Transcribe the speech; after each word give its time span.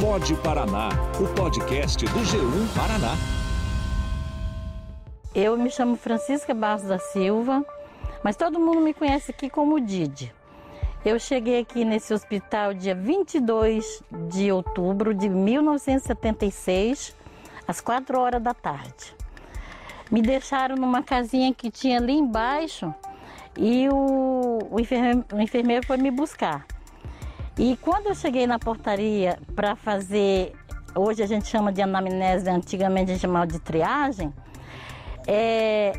Pode 0.00 0.34
Paraná, 0.36 0.90
o 1.18 1.26
podcast 1.34 2.04
do 2.04 2.20
G1 2.20 2.74
Paraná. 2.76 3.16
Eu 5.34 5.56
me 5.56 5.70
chamo 5.70 5.96
Francisca 5.96 6.52
Barros 6.52 6.82
da 6.82 6.98
Silva, 6.98 7.64
mas 8.22 8.36
todo 8.36 8.60
mundo 8.60 8.78
me 8.82 8.92
conhece 8.92 9.30
aqui 9.30 9.48
como 9.48 9.80
Didi. 9.80 10.30
Eu 11.02 11.18
cheguei 11.18 11.60
aqui 11.60 11.82
nesse 11.82 12.12
hospital 12.12 12.74
dia 12.74 12.94
22 12.94 14.02
de 14.28 14.52
outubro 14.52 15.14
de 15.14 15.30
1976, 15.30 17.16
às 17.66 17.80
4 17.80 18.20
horas 18.20 18.42
da 18.42 18.52
tarde. 18.52 19.16
Me 20.10 20.20
deixaram 20.20 20.76
numa 20.76 21.02
casinha 21.02 21.54
que 21.54 21.70
tinha 21.70 21.96
ali 21.96 22.12
embaixo 22.12 22.94
e 23.56 23.88
o, 23.88 24.58
o, 24.70 24.76
o 24.76 25.40
enfermeiro 25.40 25.86
foi 25.86 25.96
me 25.96 26.10
buscar. 26.10 26.66
E 27.58 27.76
quando 27.78 28.08
eu 28.08 28.14
cheguei 28.14 28.46
na 28.46 28.58
portaria 28.58 29.38
para 29.54 29.74
fazer, 29.74 30.52
hoje 30.94 31.22
a 31.22 31.26
gente 31.26 31.48
chama 31.48 31.72
de 31.72 31.80
anamnese, 31.80 32.50
antigamente 32.50 33.10
a 33.10 33.14
gente 33.14 33.22
chamava 33.22 33.46
de 33.46 33.58
triagem, 33.58 34.32
é, 35.26 35.98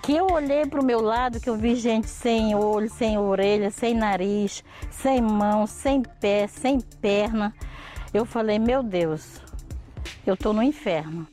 que 0.00 0.14
eu 0.14 0.28
olhei 0.28 0.64
para 0.64 0.80
o 0.80 0.84
meu 0.84 1.00
lado, 1.00 1.40
que 1.40 1.50
eu 1.50 1.56
vi 1.56 1.74
gente 1.74 2.08
sem 2.08 2.54
olho, 2.54 2.88
sem 2.88 3.18
orelha, 3.18 3.68
sem 3.68 3.94
nariz, 3.94 4.62
sem 4.88 5.20
mão, 5.20 5.66
sem 5.66 6.02
pé, 6.02 6.46
sem 6.46 6.80
perna. 6.80 7.52
Eu 8.14 8.24
falei, 8.24 8.60
meu 8.60 8.84
Deus, 8.84 9.42
eu 10.24 10.34
estou 10.34 10.52
no 10.52 10.62
inferno. 10.62 11.26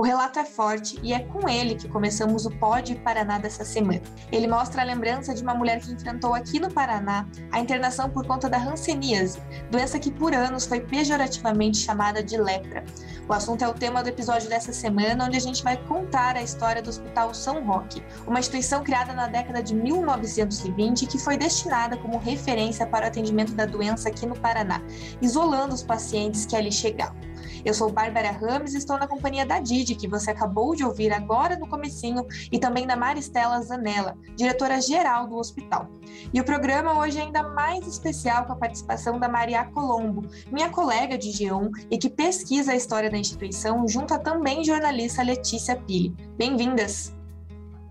O 0.00 0.02
relato 0.02 0.38
é 0.38 0.46
forte 0.46 0.98
e 1.02 1.12
é 1.12 1.18
com 1.18 1.46
ele 1.46 1.74
que 1.74 1.86
começamos 1.86 2.46
o 2.46 2.50
Pod 2.50 2.94
Paraná 3.04 3.36
dessa 3.36 3.66
semana. 3.66 4.00
Ele 4.32 4.46
mostra 4.46 4.80
a 4.80 4.84
lembrança 4.86 5.34
de 5.34 5.42
uma 5.42 5.52
mulher 5.52 5.78
que 5.78 5.92
enfrentou 5.92 6.32
aqui 6.32 6.58
no 6.58 6.72
Paraná 6.72 7.28
a 7.52 7.60
internação 7.60 8.08
por 8.08 8.26
conta 8.26 8.48
da 8.48 8.56
hanseníase, 8.56 9.42
doença 9.70 9.98
que 9.98 10.10
por 10.10 10.34
anos 10.34 10.64
foi 10.64 10.80
pejorativamente 10.80 11.76
chamada 11.76 12.22
de 12.22 12.38
lepra. 12.38 12.82
O 13.28 13.34
assunto 13.34 13.62
é 13.62 13.68
o 13.68 13.74
tema 13.74 14.02
do 14.02 14.08
episódio 14.08 14.48
dessa 14.48 14.72
semana, 14.72 15.26
onde 15.26 15.36
a 15.36 15.40
gente 15.40 15.62
vai 15.62 15.76
contar 15.76 16.34
a 16.34 16.42
história 16.42 16.80
do 16.80 16.88
Hospital 16.88 17.34
São 17.34 17.62
Roque, 17.66 18.02
uma 18.26 18.40
instituição 18.40 18.82
criada 18.82 19.12
na 19.12 19.26
década 19.26 19.62
de 19.62 19.74
1920 19.74 21.08
que 21.08 21.18
foi 21.18 21.36
destinada 21.36 21.98
como 21.98 22.16
referência 22.16 22.86
para 22.86 23.04
o 23.04 23.08
atendimento 23.08 23.52
da 23.52 23.66
doença 23.66 24.08
aqui 24.08 24.24
no 24.24 24.34
Paraná, 24.34 24.80
isolando 25.20 25.74
os 25.74 25.82
pacientes 25.82 26.46
que 26.46 26.56
ali 26.56 26.72
chegavam. 26.72 27.29
Eu 27.64 27.74
sou 27.74 27.90
Bárbara 27.90 28.30
Rames 28.30 28.74
e 28.74 28.78
estou 28.78 28.98
na 28.98 29.06
companhia 29.06 29.44
da 29.44 29.60
Didi, 29.60 29.94
que 29.94 30.08
você 30.08 30.30
acabou 30.30 30.74
de 30.74 30.84
ouvir 30.84 31.12
agora 31.12 31.56
no 31.56 31.68
comecinho, 31.68 32.26
e 32.50 32.58
também 32.58 32.86
da 32.86 32.96
Maristela 32.96 33.60
Zanella, 33.62 34.16
diretora-geral 34.36 35.26
do 35.26 35.36
hospital. 35.36 35.88
E 36.32 36.40
o 36.40 36.44
programa 36.44 36.98
hoje 36.98 37.18
é 37.18 37.22
ainda 37.22 37.42
mais 37.42 37.86
especial 37.86 38.44
com 38.44 38.52
a 38.52 38.56
participação 38.56 39.18
da 39.18 39.28
Maria 39.28 39.64
Colombo, 39.64 40.26
minha 40.50 40.70
colega 40.70 41.18
de 41.18 41.28
G1 41.28 41.70
e 41.90 41.98
que 41.98 42.08
pesquisa 42.08 42.72
a 42.72 42.76
história 42.76 43.10
da 43.10 43.18
instituição, 43.18 43.86
junto 43.86 44.14
a 44.14 44.18
também 44.18 44.64
jornalista 44.64 45.22
Letícia 45.22 45.76
Pili. 45.76 46.14
Bem-vindas! 46.36 47.14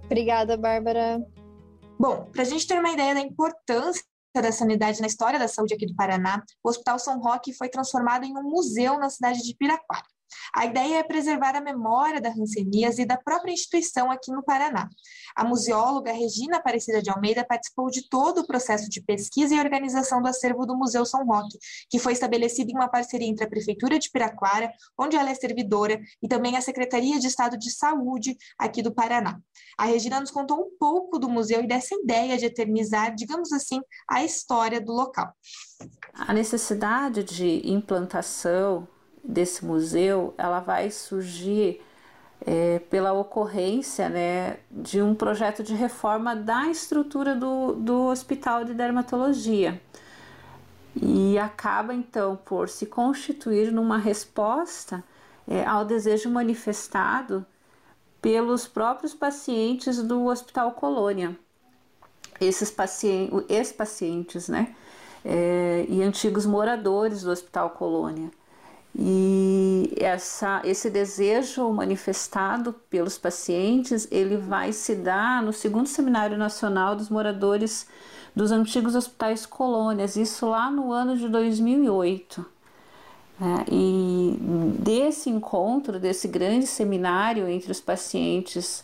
Obrigada, 0.05 0.57
Bárbara. 0.57 1.23
Bom, 1.99 2.27
para 2.31 2.41
a 2.41 2.45
gente 2.45 2.65
ter 2.65 2.79
uma 2.79 2.91
ideia 2.91 3.13
da 3.13 3.19
importância 3.19 4.03
da 4.33 4.51
sanidade 4.51 5.01
na 5.01 5.07
história 5.07 5.39
da 5.39 5.47
saúde 5.47 5.73
aqui 5.73 5.85
do 5.85 5.95
Paraná, 5.95 6.43
o 6.63 6.69
Hospital 6.69 6.99
São 6.99 7.19
Roque 7.19 7.53
foi 7.53 7.67
transformado 7.67 8.25
em 8.25 8.37
um 8.37 8.43
museu 8.43 8.99
na 8.99 9.09
cidade 9.09 9.41
de 9.41 9.55
Piraquara. 9.55 10.05
A 10.53 10.65
ideia 10.65 10.97
é 10.99 11.03
preservar 11.03 11.55
a 11.55 11.61
memória 11.61 12.21
da 12.21 12.29
Hanseníase 12.29 13.01
e 13.01 13.05
da 13.05 13.17
própria 13.17 13.51
instituição 13.51 14.11
aqui 14.11 14.31
no 14.31 14.43
Paraná. 14.43 14.89
A 15.35 15.43
museóloga 15.43 16.11
Regina 16.11 16.57
Aparecida 16.57 17.01
de 17.01 17.09
Almeida 17.09 17.45
participou 17.45 17.89
de 17.89 18.07
todo 18.09 18.39
o 18.39 18.47
processo 18.47 18.89
de 18.89 19.01
pesquisa 19.01 19.55
e 19.55 19.59
organização 19.59 20.21
do 20.21 20.27
acervo 20.27 20.65
do 20.65 20.77
Museu 20.77 21.05
São 21.05 21.25
Roque, 21.25 21.57
que 21.89 21.99
foi 21.99 22.13
estabelecido 22.13 22.71
em 22.71 22.75
uma 22.75 22.89
parceria 22.89 23.27
entre 23.27 23.45
a 23.45 23.49
Prefeitura 23.49 23.99
de 23.99 24.09
Piraquara, 24.09 24.71
onde 24.97 25.15
ela 25.15 25.29
é 25.29 25.35
servidora, 25.35 25.99
e 26.21 26.27
também 26.27 26.57
a 26.57 26.61
Secretaria 26.61 27.19
de 27.19 27.27
Estado 27.27 27.57
de 27.57 27.71
Saúde 27.71 28.37
aqui 28.57 28.81
do 28.81 28.93
Paraná. 28.93 29.39
A 29.77 29.85
Regina 29.85 30.19
nos 30.19 30.31
contou 30.31 30.59
um 30.59 30.77
pouco 30.77 31.19
do 31.19 31.29
museu 31.29 31.63
e 31.63 31.67
dessa 31.67 31.95
ideia 31.95 32.37
de 32.37 32.45
eternizar, 32.45 33.15
digamos 33.15 33.51
assim, 33.53 33.79
a 34.09 34.23
história 34.23 34.81
do 34.81 34.91
local. 34.91 35.31
A 36.13 36.33
necessidade 36.33 37.23
de 37.23 37.61
implantação 37.69 38.87
desse 39.23 39.65
museu, 39.65 40.33
ela 40.37 40.59
vai 40.59 40.89
surgir 40.91 41.81
é, 42.45 42.79
pela 42.89 43.13
ocorrência 43.13 44.09
né, 44.09 44.57
de 44.71 45.01
um 45.01 45.13
projeto 45.13 45.63
de 45.63 45.73
reforma 45.73 46.35
da 46.35 46.67
estrutura 46.67 47.35
do, 47.35 47.73
do 47.73 48.07
Hospital 48.07 48.63
de 48.63 48.73
Dermatologia. 48.73 49.81
E 50.95 51.37
acaba 51.37 51.93
então 51.93 52.37
por 52.45 52.67
se 52.67 52.85
constituir 52.85 53.71
numa 53.71 53.97
resposta 53.97 55.03
é, 55.47 55.65
ao 55.65 55.85
desejo 55.85 56.29
manifestado 56.29 57.45
pelos 58.21 58.67
próprios 58.67 59.13
pacientes 59.13 60.01
do 60.01 60.25
Hospital 60.25 60.71
Colônia. 60.71 61.37
Esses 62.39 62.71
pacientes, 62.71 63.45
ex-pacientes, 63.49 64.47
né? 64.47 64.75
É, 65.23 65.85
e 65.89 66.01
antigos 66.01 66.45
moradores 66.45 67.23
do 67.23 67.31
Hospital 67.31 67.71
Colônia. 67.71 68.31
E 68.97 69.93
essa, 69.97 70.61
esse 70.65 70.89
desejo 70.89 71.69
manifestado 71.71 72.73
pelos 72.89 73.17
pacientes, 73.17 74.07
ele 74.11 74.37
vai 74.37 74.73
se 74.73 74.95
dar 74.95 75.43
no 75.43 75.53
segundo 75.53 75.87
Seminário 75.87 76.37
Nacional 76.37 76.95
dos 76.95 77.09
Moradores 77.09 77.87
dos 78.35 78.51
Antigos 78.51 78.95
Hospitais 78.95 79.45
Colônias, 79.45 80.15
isso 80.15 80.47
lá 80.47 80.71
no 80.71 80.91
ano 80.91 81.17
de 81.17 81.27
2008. 81.27 82.45
Né? 83.39 83.65
E 83.71 84.37
desse 84.79 85.29
encontro, 85.29 85.99
desse 85.99 86.27
grande 86.27 86.67
seminário 86.67 87.47
entre 87.47 87.71
os 87.71 87.79
pacientes, 87.79 88.83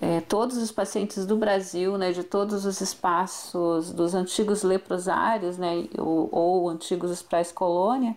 é, 0.00 0.20
todos 0.22 0.56
os 0.56 0.72
pacientes 0.72 1.26
do 1.26 1.36
Brasil, 1.36 1.96
né, 1.98 2.12
de 2.12 2.24
todos 2.24 2.64
os 2.64 2.80
espaços 2.80 3.92
dos 3.92 4.14
antigos 4.14 4.62
leprosários, 4.62 5.58
né, 5.58 5.84
ou, 5.98 6.28
ou 6.32 6.68
antigos 6.68 7.10
hospitais 7.10 7.52
colônia, 7.52 8.16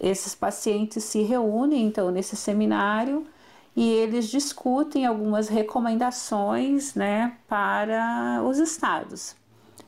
esses 0.00 0.34
pacientes 0.34 1.04
se 1.04 1.22
reúnem 1.22 1.86
então 1.86 2.10
nesse 2.10 2.36
seminário 2.36 3.26
e 3.74 3.88
eles 3.90 4.28
discutem 4.28 5.06
algumas 5.06 5.48
recomendações 5.48 6.94
né, 6.94 7.36
para 7.48 8.42
os 8.44 8.58
estados, 8.58 9.34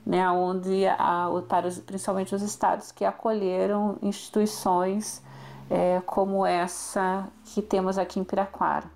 né, 0.06 0.28
onde 0.30 0.86
a, 0.86 1.28
para 1.48 1.68
os, 1.68 1.78
principalmente 1.78 2.34
os 2.34 2.42
estados 2.42 2.90
que 2.90 3.04
acolheram 3.04 3.98
instituições 4.02 5.22
é, 5.68 6.00
como 6.06 6.46
essa 6.46 7.28
que 7.44 7.60
temos 7.60 7.98
aqui 7.98 8.18
em 8.18 8.24
Piraquara, 8.24 8.86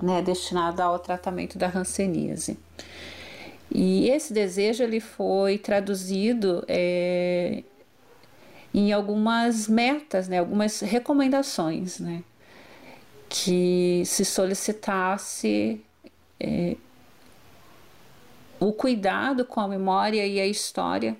né, 0.00 0.20
destinada 0.20 0.84
ao 0.84 0.98
tratamento 0.98 1.58
da 1.58 1.68
hanseníase. 1.68 2.58
E 3.74 4.10
esse 4.10 4.34
desejo 4.34 4.82
ele 4.82 5.00
foi 5.00 5.56
traduzido 5.56 6.62
é, 6.68 7.62
em 8.74 8.92
algumas 8.92 9.68
metas, 9.68 10.28
né, 10.28 10.38
algumas 10.38 10.80
recomendações, 10.80 11.98
né, 11.98 12.22
que 13.28 14.02
se 14.04 14.24
solicitasse 14.24 15.80
é, 16.38 16.76
o 18.58 18.72
cuidado 18.72 19.44
com 19.44 19.60
a 19.60 19.68
memória 19.68 20.26
e 20.26 20.40
a 20.40 20.46
história 20.46 21.16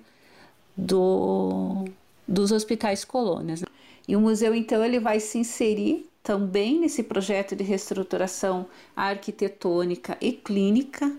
do, 0.75 1.85
dos 2.27 2.51
hospitais 2.51 3.03
colônias. 3.03 3.61
Né. 3.61 3.67
E 4.07 4.15
o 4.15 4.21
museu 4.21 4.53
então 4.55 4.83
ele 4.83 4.99
vai 4.99 5.19
se 5.19 5.37
inserir 5.37 6.09
também 6.23 6.79
nesse 6.79 7.03
projeto 7.03 7.55
de 7.55 7.63
reestruturação 7.63 8.65
arquitetônica 8.95 10.17
e 10.21 10.31
clínica 10.31 11.11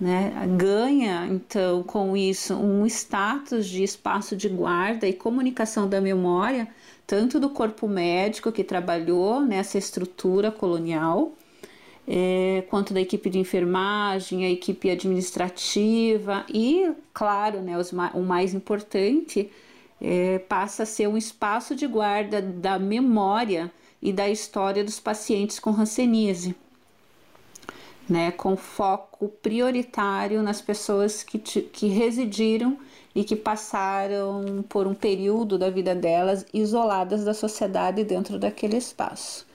né? 0.00 0.32
Ganha 0.56 1.26
então 1.26 1.82
com 1.82 2.16
isso 2.16 2.54
um 2.54 2.86
status 2.86 3.66
de 3.66 3.82
espaço 3.82 4.34
de 4.34 4.48
guarda 4.48 5.06
e 5.06 5.12
comunicação 5.12 5.88
da 5.88 6.00
memória, 6.00 6.66
tanto 7.06 7.38
do 7.38 7.50
corpo 7.50 7.86
médico 7.86 8.50
que 8.50 8.64
trabalhou 8.64 9.42
nessa 9.42 9.76
estrutura 9.76 10.50
colonial, 10.50 11.32
é, 12.08 12.64
quanto 12.70 12.94
da 12.94 13.00
equipe 13.00 13.28
de 13.28 13.38
enfermagem, 13.38 14.44
a 14.46 14.50
equipe 14.50 14.90
administrativa 14.90 16.46
e, 16.48 16.90
claro, 17.12 17.60
né, 17.60 17.76
os, 17.78 17.92
o 17.92 18.22
mais 18.22 18.54
importante, 18.54 19.50
é, 20.00 20.38
passa 20.38 20.84
a 20.84 20.86
ser 20.86 21.08
um 21.08 21.16
espaço 21.16 21.76
de 21.76 21.86
guarda 21.86 22.40
da 22.40 22.78
memória 22.78 23.70
e 24.00 24.12
da 24.12 24.30
história 24.30 24.82
dos 24.82 24.98
pacientes 24.98 25.60
com 25.60 25.70
hanseníase 25.70 26.56
né, 28.10 28.32
com 28.32 28.56
foco 28.56 29.28
prioritário 29.28 30.42
nas 30.42 30.60
pessoas 30.60 31.22
que, 31.22 31.38
que 31.38 31.86
residiram 31.86 32.76
e 33.14 33.22
que 33.22 33.36
passaram 33.36 34.64
por 34.68 34.88
um 34.88 34.94
período 34.94 35.56
da 35.56 35.70
vida 35.70 35.94
delas 35.94 36.44
isoladas 36.52 37.24
da 37.24 37.32
sociedade 37.32 38.02
dentro 38.02 38.36
daquele 38.36 38.76
espaço. 38.76 39.46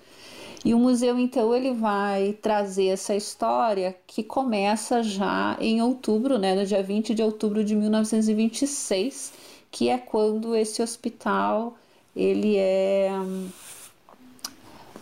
E 0.63 0.74
o 0.74 0.80
museu 0.80 1.19
então 1.19 1.54
ele 1.54 1.74
vai 1.74 2.34
trazer 2.42 2.88
essa 2.88 3.13
história 3.13 3.96
que 4.07 4.24
começa 4.24 5.04
já 5.04 5.58
em 5.60 5.81
outubro, 5.81 6.40
né, 6.40 6.56
no 6.56 6.66
dia 6.66 6.81
20 6.81 7.13
de 7.13 7.22
outubro 7.22 7.63
de 7.63 7.75
1926, 7.75 9.34
que 9.69 9.90
é 9.90 9.98
quando 9.98 10.56
esse 10.56 10.81
hospital 10.81 11.75
ele 12.16 12.56
é 12.56 13.12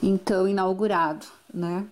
então 0.01 0.47
inaugurado, 0.47 1.25
né? 1.53 1.85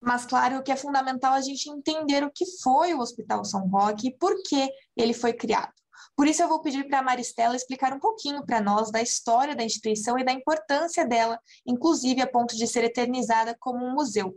Mas 0.00 0.24
claro 0.24 0.62
que 0.62 0.70
é 0.70 0.76
fundamental 0.76 1.32
a 1.32 1.40
gente 1.40 1.68
entender 1.68 2.22
o 2.22 2.30
que 2.30 2.44
foi 2.62 2.94
o 2.94 3.00
Hospital 3.00 3.44
São 3.44 3.68
Roque 3.68 4.08
e 4.08 4.16
por 4.16 4.42
que 4.42 4.70
ele 4.96 5.12
foi 5.12 5.32
criado. 5.32 5.72
Por 6.16 6.26
isso 6.26 6.42
eu 6.42 6.48
vou 6.48 6.60
pedir 6.60 6.84
para 6.88 6.98
a 6.98 7.02
Maristela 7.02 7.54
explicar 7.54 7.92
um 7.92 8.00
pouquinho 8.00 8.44
para 8.44 8.60
nós 8.60 8.90
da 8.90 9.00
história 9.00 9.54
da 9.54 9.62
instituição 9.62 10.18
e 10.18 10.24
da 10.24 10.32
importância 10.32 11.06
dela, 11.06 11.38
inclusive 11.66 12.20
a 12.20 12.26
ponto 12.26 12.56
de 12.56 12.66
ser 12.66 12.84
eternizada 12.84 13.56
como 13.58 13.84
um 13.84 13.94
museu. 13.94 14.34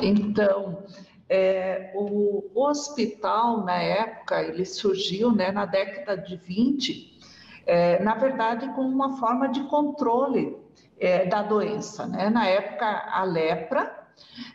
Então, 0.00 0.84
é, 1.28 1.92
o, 1.94 2.50
hospital, 2.54 3.64
na 3.64 3.80
época, 3.80 4.42
ele 4.42 4.66
surgiu 4.66 5.32
né, 5.32 5.50
na 5.50 5.64
década 5.64 6.16
de 6.16 6.36
20, 6.36 7.18
é, 7.64 8.02
na 8.02 8.14
verdade, 8.14 8.66
como 8.74 8.88
uma 8.88 9.16
forma 9.16 9.48
de 9.48 9.62
controle 9.64 10.56
é, 11.00 11.24
da 11.24 11.42
doença. 11.42 12.06
Né? 12.06 12.28
Na 12.28 12.46
época, 12.46 12.86
a 12.86 13.24
lepra, 13.24 14.01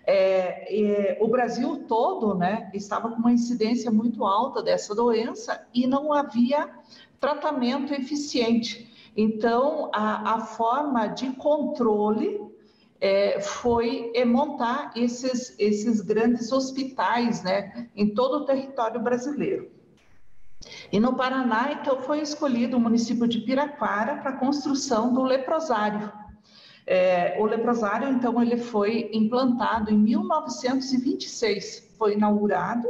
é, 0.05 1.17
o 1.19 1.27
Brasil 1.27 1.85
todo 1.87 2.33
né, 2.35 2.69
estava 2.73 3.09
com 3.09 3.17
uma 3.17 3.31
incidência 3.31 3.91
muito 3.91 4.25
alta 4.25 4.63
dessa 4.63 4.95
doença 4.95 5.65
e 5.73 5.85
não 5.85 6.13
havia 6.13 6.69
tratamento 7.19 7.93
eficiente. 7.93 8.91
Então, 9.15 9.89
a, 9.93 10.35
a 10.35 10.39
forma 10.41 11.07
de 11.07 11.31
controle 11.31 12.39
é, 12.99 13.39
foi 13.39 14.11
é, 14.15 14.25
montar 14.25 14.91
esses, 14.95 15.55
esses 15.59 16.01
grandes 16.01 16.51
hospitais 16.51 17.43
né, 17.43 17.89
em 17.95 18.13
todo 18.13 18.37
o 18.37 18.45
território 18.45 19.01
brasileiro. 19.01 19.71
E 20.91 20.99
no 20.99 21.15
Paraná, 21.15 21.71
então, 21.71 22.01
foi 22.01 22.21
escolhido 22.21 22.77
o 22.77 22.79
município 22.79 23.27
de 23.27 23.39
Piraquara 23.41 24.17
para 24.17 24.31
a 24.31 24.37
construção 24.37 25.13
do 25.13 25.23
leprosário. 25.23 26.11
É, 26.89 27.35
o 27.37 27.45
leprosário, 27.45 28.07
então, 28.07 28.41
ele 28.41 28.55
foi 28.55 29.09
implantado 29.11 29.91
em 29.91 29.97
1926, 29.97 31.93
foi 31.97 32.13
inaugurado, 32.13 32.87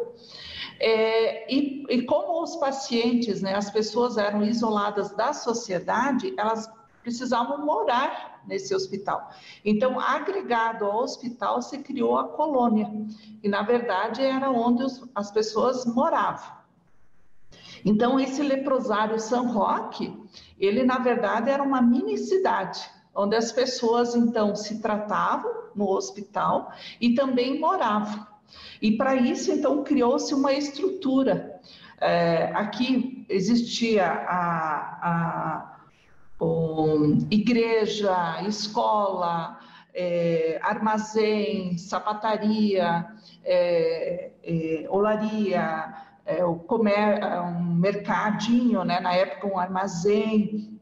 é, 0.80 1.52
e, 1.52 1.84
e, 1.90 2.04
como 2.04 2.44
os 2.44 2.56
pacientes, 2.58 3.42
né, 3.42 3.56
as 3.56 3.72
pessoas 3.72 4.18
eram 4.18 4.44
isoladas 4.44 5.10
da 5.16 5.34
sociedade, 5.34 6.32
elas 6.38 6.70
precisavam 7.02 7.66
morar 7.66 8.44
nesse 8.46 8.76
hospital. 8.76 9.32
Então, 9.66 10.00
agregado 10.00 10.86
ao 10.86 11.00
hospital, 11.00 11.64
se 11.64 11.80
criou 11.80 12.20
a 12.20 12.28
colônia, 12.28 12.88
e 13.42 13.50
na 13.50 13.64
verdade 13.64 14.22
era 14.22 14.52
onde 14.52 14.84
os, 14.84 15.04
as 15.16 15.32
pessoas 15.32 15.88
moravam. 15.88 16.56
Então, 17.84 18.20
esse 18.20 18.44
leprosário 18.44 19.20
São 19.20 19.52
Roque, 19.52 20.16
ele 20.60 20.84
na 20.84 21.00
verdade 21.00 21.50
era 21.50 21.64
uma 21.64 21.82
mini 21.82 22.16
cidade 22.16 22.97
onde 23.18 23.36
as 23.36 23.52
pessoas 23.52 24.16
então 24.16 24.56
se 24.56 24.80
tratavam 24.80 25.52
no 25.76 25.90
hospital 25.90 26.72
e 27.02 27.16
também 27.16 27.60
moravam. 27.60 28.26
E 28.82 28.96
para 28.96 29.16
isso 29.16 29.52
então 29.52 29.84
criou-se 29.84 30.34
uma 30.34 30.54
estrutura. 30.54 31.60
É, 32.00 32.52
aqui 32.54 33.26
existia 33.28 34.06
a, 34.06 35.00
a 35.02 36.46
um, 36.46 37.28
igreja, 37.32 38.42
escola, 38.48 39.60
é, 39.94 40.60
armazém, 40.62 41.76
sapataria, 41.76 43.08
é, 43.44 44.32
é 44.44 44.86
olaria, 44.90 45.96
é, 46.24 46.46
o 46.46 46.56
comer, 46.56 47.20
um 47.42 47.74
mercadinho, 47.74 48.84
né? 48.84 49.00
na 49.00 49.14
época 49.14 49.48
um 49.48 49.58
armazém, 49.58 50.77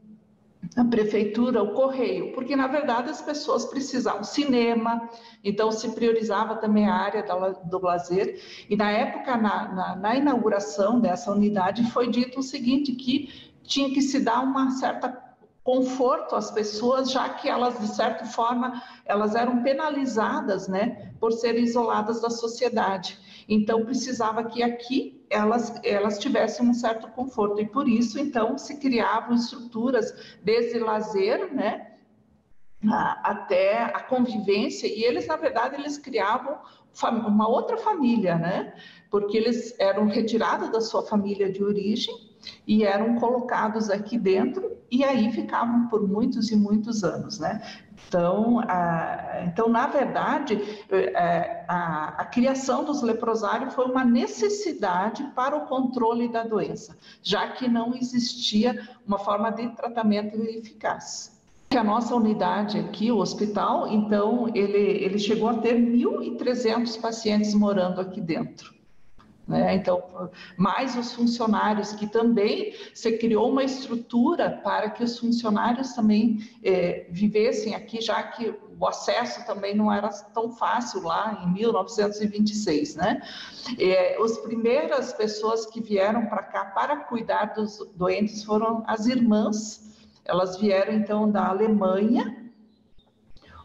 a 0.75 0.83
prefeitura, 0.83 1.63
o 1.63 1.73
correio, 1.73 2.33
porque 2.33 2.55
na 2.55 2.67
verdade 2.67 3.09
as 3.09 3.21
pessoas 3.21 3.65
precisavam 3.65 4.23
cinema, 4.23 5.09
então 5.43 5.71
se 5.71 5.89
priorizava 5.89 6.55
também 6.55 6.87
a 6.87 6.95
área 6.95 7.25
do 7.65 7.79
lazer. 7.79 8.41
E 8.69 8.75
na 8.75 8.91
época, 8.91 9.37
na, 9.37 9.73
na, 9.73 9.95
na 9.95 10.15
inauguração 10.15 10.99
dessa 10.99 11.31
unidade, 11.31 11.89
foi 11.91 12.09
dito 12.09 12.39
o 12.39 12.43
seguinte: 12.43 12.93
que 12.93 13.53
tinha 13.63 13.89
que 13.89 14.01
se 14.01 14.19
dar 14.19 14.41
uma 14.41 14.71
certa 14.71 15.25
conforto 15.65 16.35
às 16.35 16.51
pessoas, 16.51 17.11
já 17.11 17.27
que 17.27 17.49
elas, 17.49 17.79
de 17.79 17.87
certa 17.87 18.23
forma, 18.25 18.83
elas 19.03 19.33
eram 19.33 19.63
penalizadas, 19.63 20.67
né, 20.67 21.11
por 21.19 21.31
serem 21.31 21.63
isoladas 21.63 22.21
da 22.21 22.29
sociedade. 22.29 23.17
Então, 23.47 23.85
precisava 23.85 24.43
que 24.43 24.63
aqui 24.63 25.25
elas, 25.29 25.79
elas 25.83 26.17
tivessem 26.19 26.67
um 26.67 26.73
certo 26.73 27.07
conforto. 27.09 27.61
E 27.61 27.67
por 27.67 27.87
isso, 27.87 28.19
então, 28.19 28.57
se 28.57 28.77
criavam 28.79 29.35
estruturas 29.35 30.37
desde 30.43 30.79
lazer, 30.79 31.53
né, 31.53 31.91
até 33.23 33.83
a 33.83 34.01
convivência. 34.01 34.87
E 34.87 35.03
eles, 35.03 35.27
na 35.27 35.35
verdade, 35.35 35.75
eles 35.75 35.97
criavam 35.97 36.57
uma 37.03 37.47
outra 37.47 37.77
família, 37.77 38.35
né, 38.35 38.73
porque 39.11 39.37
eles 39.37 39.77
eram 39.79 40.05
retirados 40.07 40.71
da 40.71 40.81
sua 40.81 41.05
família 41.05 41.51
de 41.51 41.63
origem 41.63 42.24
e 42.67 42.83
eram 42.83 43.15
colocados 43.15 43.89
aqui 43.89 44.17
dentro 44.17 44.75
e 44.91 45.03
aí 45.03 45.31
ficavam 45.31 45.87
por 45.87 46.07
muitos 46.07 46.51
e 46.51 46.55
muitos 46.55 47.03
anos, 47.03 47.39
né? 47.39 47.61
Então, 48.07 48.59
a, 48.67 49.43
então 49.45 49.67
na 49.67 49.87
verdade, 49.87 50.61
é, 50.89 51.65
a, 51.67 52.21
a, 52.21 52.25
criação 52.25 52.83
dos 52.83 53.01
leprosários 53.01 53.73
foi 53.73 53.85
uma 53.85 54.05
necessidade 54.05 55.23
para 55.35 55.55
o 55.55 55.65
controle 55.65 56.31
da 56.31 56.43
doença, 56.43 56.97
já 57.23 57.49
que 57.49 57.67
não 57.67 57.95
existia 57.95 58.87
uma 59.07 59.17
forma 59.17 59.49
de 59.49 59.69
tratamento 59.75 60.35
eficaz. 60.43 61.33
Que 61.69 61.77
a 61.77 61.83
nossa 61.83 62.15
unidade 62.15 62.77
aqui, 62.77 63.11
o 63.11 63.17
hospital, 63.17 63.87
então, 63.87 64.49
ele, 64.53 64.77
ele 64.77 65.17
chegou 65.17 65.49
a 65.49 65.55
ter 65.55 65.75
1.300 65.75 67.01
pacientes 67.01 67.53
morando 67.55 67.99
aqui 67.99 68.21
dentro. 68.21 68.74
Né? 69.47 69.75
Então, 69.75 70.29
mais 70.57 70.95
os 70.97 71.13
funcionários, 71.13 71.91
que 71.93 72.07
também 72.07 72.73
se 72.93 73.17
criou 73.17 73.51
uma 73.51 73.63
estrutura 73.63 74.59
para 74.63 74.89
que 74.89 75.03
os 75.03 75.19
funcionários 75.19 75.93
também 75.93 76.39
é, 76.63 77.05
vivessem 77.11 77.75
aqui, 77.75 78.01
já 78.01 78.23
que 78.23 78.53
o 78.77 78.87
acesso 78.87 79.45
também 79.45 79.75
não 79.75 79.93
era 79.93 80.09
tão 80.33 80.51
fácil 80.51 81.03
lá 81.03 81.43
em 81.45 81.53
1926, 81.53 82.95
né? 82.95 83.21
É, 83.79 84.21
as 84.21 84.37
primeiras 84.39 85.13
pessoas 85.13 85.65
que 85.65 85.79
vieram 85.79 86.25
para 86.25 86.43
cá 86.43 86.65
para 86.65 86.97
cuidar 86.97 87.53
dos 87.53 87.77
doentes 87.95 88.43
foram 88.43 88.83
as 88.87 89.05
irmãs. 89.05 89.83
Elas 90.25 90.57
vieram 90.57 90.93
então 90.93 91.29
da 91.29 91.47
Alemanha 91.47 92.44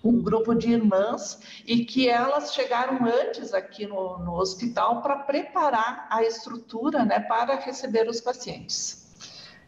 um 0.02 0.22
grupo 0.22 0.54
de 0.54 0.70
irmãs 0.70 1.38
e 1.66 1.84
que 1.84 2.08
elas 2.08 2.54
chegaram 2.54 3.04
antes 3.04 3.52
aqui 3.52 3.86
no, 3.86 4.18
no 4.18 4.34
hospital 4.34 5.02
para 5.02 5.16
preparar 5.16 6.06
a 6.10 6.22
estrutura 6.22 7.04
né, 7.04 7.20
para 7.20 7.56
receber 7.56 8.08
os 8.08 8.18
pacientes. 8.20 9.00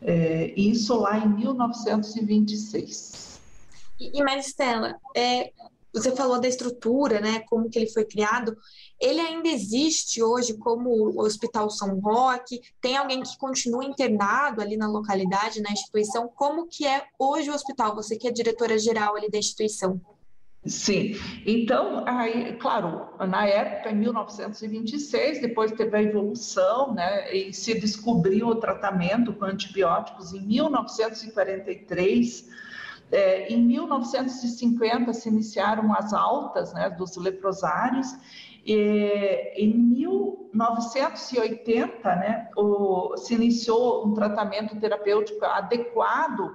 É, 0.01 0.53
isso 0.57 0.99
lá 0.99 1.19
em 1.19 1.29
1926. 1.29 3.39
E, 4.01 4.19
e 4.19 4.23
Maristela, 4.23 4.99
é, 5.15 5.53
você 5.93 6.17
falou 6.17 6.41
da 6.41 6.49
estrutura, 6.49 7.21
né, 7.21 7.41
como 7.41 7.69
que 7.69 7.79
ele 7.79 7.91
foi 7.91 8.05
criado. 8.05 8.57
Ele 8.99 9.21
ainda 9.21 9.49
existe 9.49 10.23
hoje 10.23 10.55
como 10.55 10.91
o 10.91 11.21
Hospital 11.21 11.69
São 11.69 12.01
Roque? 12.01 12.63
Tem 12.81 12.97
alguém 12.97 13.23
que 13.23 13.37
continua 13.37 13.85
internado 13.85 14.63
ali 14.63 14.77
na 14.77 14.89
localidade, 14.89 15.61
na 15.61 15.71
instituição? 15.71 16.29
Como 16.29 16.67
que 16.67 16.87
é 16.87 17.05
hoje 17.19 17.51
o 17.51 17.55
hospital? 17.55 17.95
Você 17.95 18.17
que 18.17 18.27
é 18.27 18.31
diretora 18.31 18.79
geral 18.79 19.17
ali 19.17 19.31
da 19.31 19.39
instituição. 19.39 20.01
Sim, 20.65 21.17
então, 21.45 22.05
aí, 22.07 22.53
claro, 22.53 23.09
na 23.29 23.45
época, 23.45 23.91
em 23.91 23.97
1926, 23.97 25.41
depois 25.41 25.73
teve 25.73 25.97
a 25.97 26.03
evolução, 26.03 26.95
né, 26.95 27.35
e 27.35 27.53
se 27.53 27.75
descobriu 27.81 28.47
o 28.47 28.55
tratamento 28.55 29.33
com 29.33 29.45
antibióticos 29.45 30.33
em 30.33 30.41
1943. 30.41 32.49
É, 33.11 33.53
em 33.53 33.61
1950 33.61 35.13
se 35.13 35.29
iniciaram 35.29 35.93
as 35.93 36.13
altas 36.13 36.73
né, 36.73 36.89
dos 36.91 37.17
leprosários, 37.17 38.07
e 38.65 39.55
em 39.57 39.77
1980 39.77 42.15
né, 42.15 42.49
o, 42.57 43.17
se 43.17 43.35
iniciou 43.35 44.07
um 44.07 44.15
tratamento 44.15 44.79
terapêutico 44.79 45.45
adequado 45.45 46.55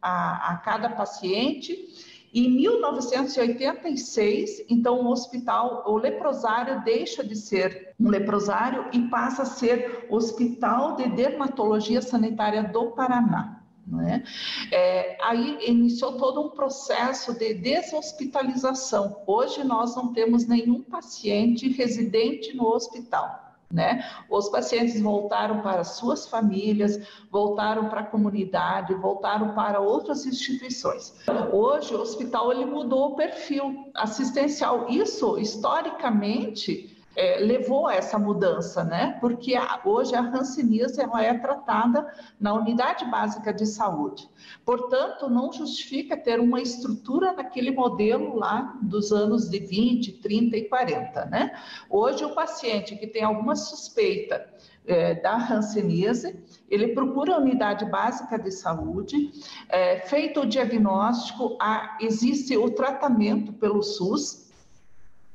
a, 0.00 0.52
a 0.52 0.56
cada 0.56 0.88
paciente 0.88 2.11
em 2.34 2.50
1986, 2.50 4.64
então 4.68 5.02
o 5.02 5.10
hospital, 5.10 5.84
o 5.86 5.98
leprosário 5.98 6.82
deixa 6.82 7.22
de 7.22 7.36
ser 7.36 7.94
um 8.00 8.08
leprosário 8.08 8.86
e 8.90 9.00
passa 9.08 9.42
a 9.42 9.46
ser 9.46 10.06
Hospital 10.08 10.96
de 10.96 11.10
Dermatologia 11.10 12.00
Sanitária 12.00 12.64
do 12.64 12.92
Paraná. 12.92 13.60
Né? 13.86 14.24
É, 14.70 15.18
aí 15.22 15.58
iniciou 15.66 16.16
todo 16.16 16.40
um 16.40 16.48
processo 16.50 17.38
de 17.38 17.52
deshospitalização. 17.52 19.22
Hoje 19.26 19.62
nós 19.62 19.94
não 19.94 20.14
temos 20.14 20.46
nenhum 20.46 20.82
paciente 20.82 21.68
residente 21.68 22.56
no 22.56 22.66
hospital. 22.66 23.41
Né? 23.72 24.04
Os 24.28 24.50
pacientes 24.50 25.00
voltaram 25.00 25.62
para 25.62 25.82
suas 25.82 26.28
famílias, 26.28 27.00
voltaram 27.30 27.88
para 27.88 28.00
a 28.00 28.06
comunidade, 28.06 28.92
voltaram 28.92 29.54
para 29.54 29.80
outras 29.80 30.26
instituições. 30.26 31.14
Hoje, 31.50 31.94
o 31.94 32.00
hospital 32.00 32.52
ele 32.52 32.66
mudou 32.66 33.12
o 33.12 33.16
perfil 33.16 33.90
assistencial. 33.94 34.90
Isso, 34.90 35.38
historicamente, 35.38 36.91
é, 37.14 37.38
levou 37.38 37.86
a 37.86 37.94
essa 37.94 38.18
mudança, 38.18 38.84
né? 38.84 39.18
Porque 39.20 39.54
a, 39.54 39.80
hoje 39.84 40.14
a 40.14 40.20
hanseníase 40.20 41.00
ela 41.00 41.22
é 41.22 41.34
tratada 41.34 42.06
na 42.40 42.54
unidade 42.54 43.04
básica 43.04 43.52
de 43.52 43.66
saúde. 43.66 44.28
Portanto, 44.64 45.28
não 45.28 45.52
justifica 45.52 46.16
ter 46.16 46.40
uma 46.40 46.60
estrutura 46.60 47.32
naquele 47.32 47.70
modelo 47.70 48.36
lá 48.36 48.78
dos 48.82 49.12
anos 49.12 49.48
de 49.48 49.58
20, 49.58 50.20
30 50.20 50.56
e 50.56 50.68
40, 50.68 51.24
né? 51.26 51.52
Hoje 51.88 52.24
o 52.24 52.34
paciente 52.34 52.96
que 52.96 53.06
tem 53.06 53.22
alguma 53.22 53.56
suspeita 53.56 54.46
é, 54.86 55.14
da 55.14 55.36
hanseníase, 55.36 56.42
ele 56.68 56.88
procura 56.88 57.34
a 57.34 57.38
unidade 57.38 57.84
básica 57.84 58.38
de 58.38 58.50
saúde, 58.50 59.30
é, 59.68 60.00
feito 60.00 60.40
o 60.40 60.46
diagnóstico, 60.46 61.56
a, 61.60 61.98
existe 62.00 62.56
o 62.56 62.70
tratamento 62.70 63.52
pelo 63.52 63.82
SUS, 63.82 64.41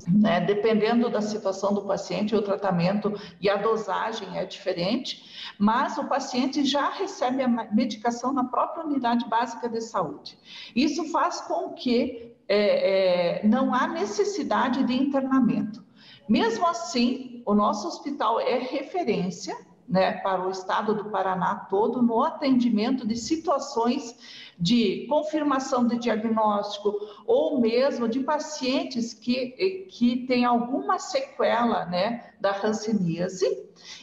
né? 0.08 0.40
Dependendo 0.40 1.10
da 1.10 1.22
situação 1.22 1.74
do 1.74 1.82
paciente, 1.82 2.36
o 2.36 2.42
tratamento 2.42 3.14
e 3.42 3.50
a 3.50 3.58
dosagem 3.58 4.38
é 4.38 4.46
diferente, 4.46 5.54
mas 5.60 5.98
o 5.98 6.06
paciente 6.06 6.64
já 6.66 6.90
recebe 6.90 7.44
a 7.44 7.48
medicação 7.48 8.32
na 8.34 8.44
própria 8.44 8.86
unidade 8.86 9.26
básica 9.28 9.68
de 9.68 9.82
saúde. 9.82 10.38
Isso 10.76 11.12
faz 11.12 11.42
com 11.42 11.74
que 11.74 12.36
é, 12.48 13.42
é, 13.42 13.48
não 13.48 13.74
há 13.74 13.88
necessidade 13.88 14.84
de 14.84 14.94
internamento. 14.94 15.84
Mesmo 16.28 16.66
assim, 16.66 17.42
o 17.46 17.54
nosso 17.54 17.88
hospital 17.88 18.40
é 18.40 18.58
referência 18.58 19.58
né, 19.88 20.14
para 20.14 20.46
o 20.46 20.52
estado 20.52 20.94
do 20.94 21.06
Paraná 21.06 21.68
todo 21.70 22.02
no 22.02 22.24
atendimento 22.24 23.08
de 23.08 23.16
situações 23.16 24.16
de 24.60 25.06
confirmação 25.08 25.86
de 25.88 25.98
diagnóstico 26.00 26.94
ou 27.26 27.62
mesmo 27.62 28.08
de 28.08 28.22
pacientes 28.22 29.14
que, 29.14 29.88
que 29.90 30.26
têm 30.26 30.46
alguma 30.46 30.98
sequela 30.98 31.86
né, 31.86 32.34
da 32.40 32.60
hanseníase 32.66 33.46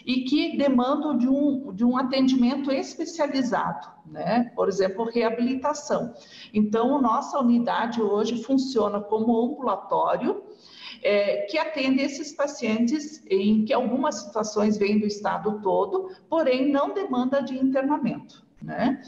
e 0.07 0.23
que 0.23 0.57
demandam 0.57 1.19
de 1.19 1.29
um, 1.29 1.73
de 1.73 1.85
um 1.85 1.97
atendimento 1.97 2.71
especializado, 2.71 3.89
né? 4.07 4.53
por 4.55 4.69
exemplo, 4.69 5.05
reabilitação. 5.05 6.15
Então, 6.53 7.01
nossa 7.03 7.39
unidade 7.39 8.01
hoje 8.01 8.43
funciona 8.43 9.01
como 9.01 9.37
ambulatório, 9.37 10.43
é, 11.05 11.43
que 11.43 11.59
atende 11.59 12.01
esses 12.03 12.33
pacientes 12.33 13.23
em 13.31 13.67
que 13.67 13.75
algumas 13.75 14.23
situações 14.23 14.79
vêm 14.79 14.99
do 14.99 15.07
estado 15.07 15.61
todo, 15.61 16.11
porém 16.31 16.73
não 16.73 16.95
demanda 16.95 17.43
de 17.43 17.55
internamento. 17.55 18.43
Né? 18.63 19.03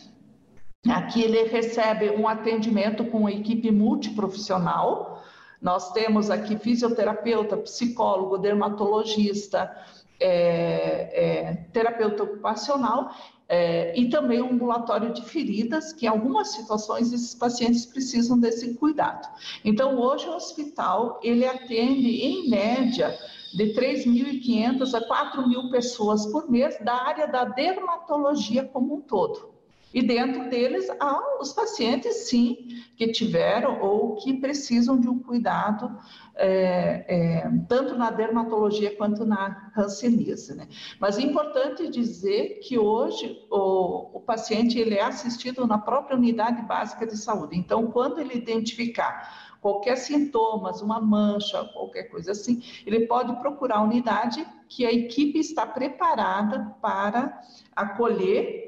Aqui 0.91 1.23
ele 1.23 1.45
recebe 1.45 2.11
um 2.11 2.29
atendimento 2.29 3.07
com 3.07 3.29
equipe 3.29 3.71
multiprofissional. 3.71 5.25
Nós 5.61 5.91
temos 5.93 6.31
aqui 6.31 6.59
fisioterapeuta, 6.59 7.57
psicólogo, 7.57 8.37
dermatologista, 8.37 9.75
é, 10.21 11.49
é, 11.49 11.55
terapeuta 11.73 12.23
ocupacional 12.23 13.11
é, 13.49 13.99
e 13.99 14.09
também 14.09 14.43
um 14.43 14.53
ambulatório 14.53 15.12
de 15.12 15.23
feridas, 15.23 15.93
que 15.93 16.07
em 16.07 16.09
algumas 16.09 16.49
situações 16.49 17.12
esses 17.12 17.35
pacientes 17.35 17.87
precisam 17.87 18.38
desse 18.38 18.75
cuidado. 18.75 19.29
Então, 19.65 19.99
hoje 19.99 20.26
o 20.26 20.35
hospital, 20.35 21.21
ele 21.23 21.47
atende, 21.47 22.09
em 22.09 22.49
média, 22.49 23.17
de 23.55 23.73
3.500 23.75 24.95
a 24.95 25.00
4.000 25.09 25.71
pessoas 25.71 26.26
por 26.26 26.50
mês 26.50 26.76
da 26.81 26.95
área 26.95 27.26
da 27.26 27.45
dermatologia 27.45 28.65
como 28.65 28.97
um 28.97 29.00
todo. 29.00 29.56
E 29.97 30.03
dentro 30.03 30.50
deles 30.50 30.91
há 31.00 31.41
os 31.41 31.55
pacientes, 31.55 32.29
sim, 32.29 32.69
que 32.99 33.09
tiveram 33.09 33.81
ou 33.81 34.17
que 34.17 34.35
precisam 34.35 35.00
de 35.00 35.09
um 35.09 35.19
cuidado, 35.19 35.91
é, 36.35 37.07
é, 37.09 37.50
tanto 37.67 37.97
na 37.97 38.11
dermatologia 38.11 38.95
quanto 38.95 39.25
na 39.25 39.73
hanseníase. 39.75 40.55
Né? 40.55 40.69
Mas 41.00 41.17
é 41.17 41.23
importante 41.23 41.88
dizer 41.88 42.61
que 42.62 42.79
hoje 42.79 43.38
o, 43.50 44.19
o 44.19 44.21
paciente 44.21 44.79
ele 44.79 44.97
é 44.97 45.03
assistido 45.03 45.67
na 45.67 45.79
própria 45.79 46.15
unidade 46.15 46.61
básica 46.61 47.07
de 47.07 47.17
saúde. 47.17 47.57
Então, 47.57 47.87
quando 47.91 48.19
ele 48.19 48.35
identificar 48.35 49.57
qualquer 49.62 49.97
sintomas, 49.97 50.83
uma 50.83 51.00
mancha, 51.00 51.65
qualquer 51.73 52.11
coisa 52.11 52.33
assim, 52.33 52.62
ele 52.85 53.07
pode 53.07 53.35
procurar 53.37 53.79
a 53.79 53.83
unidade 53.83 54.47
que 54.69 54.85
a 54.85 54.93
equipe 54.93 55.38
está 55.38 55.67
preparada 55.67 56.76
para 56.83 57.41
acolher 57.75 58.66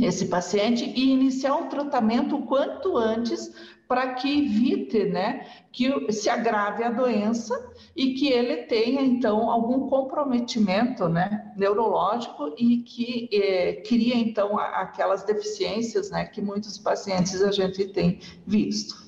esse 0.00 0.26
paciente 0.26 0.84
e 0.84 1.10
iniciar 1.10 1.54
um 1.54 1.68
tratamento 1.68 2.36
o 2.36 2.46
quanto 2.46 2.96
antes 2.96 3.52
para 3.86 4.14
que 4.14 4.46
evite, 4.46 5.04
né, 5.04 5.46
que 5.70 6.10
se 6.10 6.30
agrave 6.30 6.82
a 6.82 6.90
doença 6.90 7.54
e 7.94 8.14
que 8.14 8.26
ele 8.26 8.62
tenha 8.62 9.02
então 9.02 9.50
algum 9.50 9.86
comprometimento, 9.86 11.10
né, 11.10 11.52
neurológico 11.58 12.54
e 12.56 12.78
que 12.78 13.28
eh, 13.30 13.82
cria 13.86 14.16
então 14.16 14.58
aquelas 14.58 15.24
deficiências, 15.24 16.10
né, 16.10 16.24
que 16.24 16.40
muitos 16.40 16.78
pacientes 16.78 17.42
a 17.42 17.52
gente 17.52 17.84
tem 17.88 18.18
visto. 18.46 19.02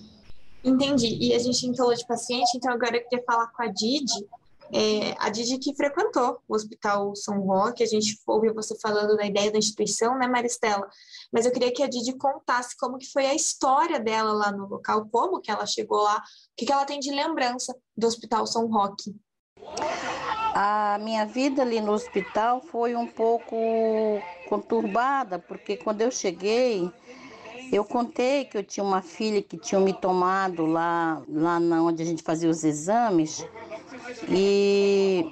Entendi. 0.63 1.17
E 1.19 1.33
a 1.33 1.39
gente 1.39 1.75
falou 1.75 1.95
de 1.95 2.07
paciente, 2.07 2.57
então 2.57 2.71
agora 2.71 2.97
eu 2.97 3.09
queria 3.09 3.25
falar 3.25 3.47
com 3.49 3.63
a 3.63 3.69
Didi 3.69 4.27
é, 4.73 5.15
a 5.19 5.29
Didi 5.29 5.59
que 5.59 5.75
frequentou 5.75 6.41
o 6.49 6.55
Hospital 6.55 7.15
São 7.15 7.41
Roque, 7.41 7.83
a 7.83 7.87
gente 7.87 8.19
ouviu 8.27 8.55
você 8.55 8.77
falando 8.81 9.17
da 9.17 9.27
ideia 9.27 9.51
da 9.51 9.59
instituição, 9.59 10.19
né, 10.19 10.27
Maristela? 10.27 10.89
Mas 11.33 11.47
eu 11.47 11.53
queria 11.53 11.73
que 11.73 11.83
a 11.83 11.89
Didi 11.89 12.17
contasse 12.17 12.77
como 12.77 12.99
que 12.99 13.11
foi 13.11 13.27
a 13.27 13.35
história 13.35 14.01
dela 14.01 14.33
lá 14.33 14.53
no 14.53 14.67
local, 14.67 15.07
como 15.11 15.41
que 15.41 15.51
ela 15.51 15.67
chegou 15.67 16.03
lá, 16.03 16.17
o 16.17 16.21
que, 16.57 16.67
que 16.67 16.73
ela 16.73 16.85
tem 16.85 16.99
de 16.99 17.11
lembrança 17.11 17.77
do 17.97 18.07
Hospital 18.07 18.47
São 18.47 18.67
Roque. 18.67 19.15
A 20.55 20.99
minha 21.01 21.27
vida 21.27 21.63
ali 21.63 21.81
no 21.81 21.93
hospital 21.93 22.61
foi 22.61 22.95
um 22.95 23.07
pouco 23.07 23.57
conturbada, 24.49 25.39
porque 25.39 25.77
quando 25.77 26.03
eu 26.03 26.11
cheguei, 26.11 26.91
eu 27.73 27.85
contei 27.85 28.45
que 28.45 28.57
eu 28.57 28.63
tinha 28.63 28.85
uma 28.85 29.03
filha 29.03 29.43
que 29.43 29.57
tinha 29.57 29.81
me 29.81 29.93
tomado 29.93 30.67
lá, 30.67 31.23
lá 31.29 31.59
onde 31.83 32.03
a 32.03 32.07
gente 32.07 32.23
fazia 32.23 32.49
os 32.49 32.65
exames, 32.65 33.45
e 34.29 35.25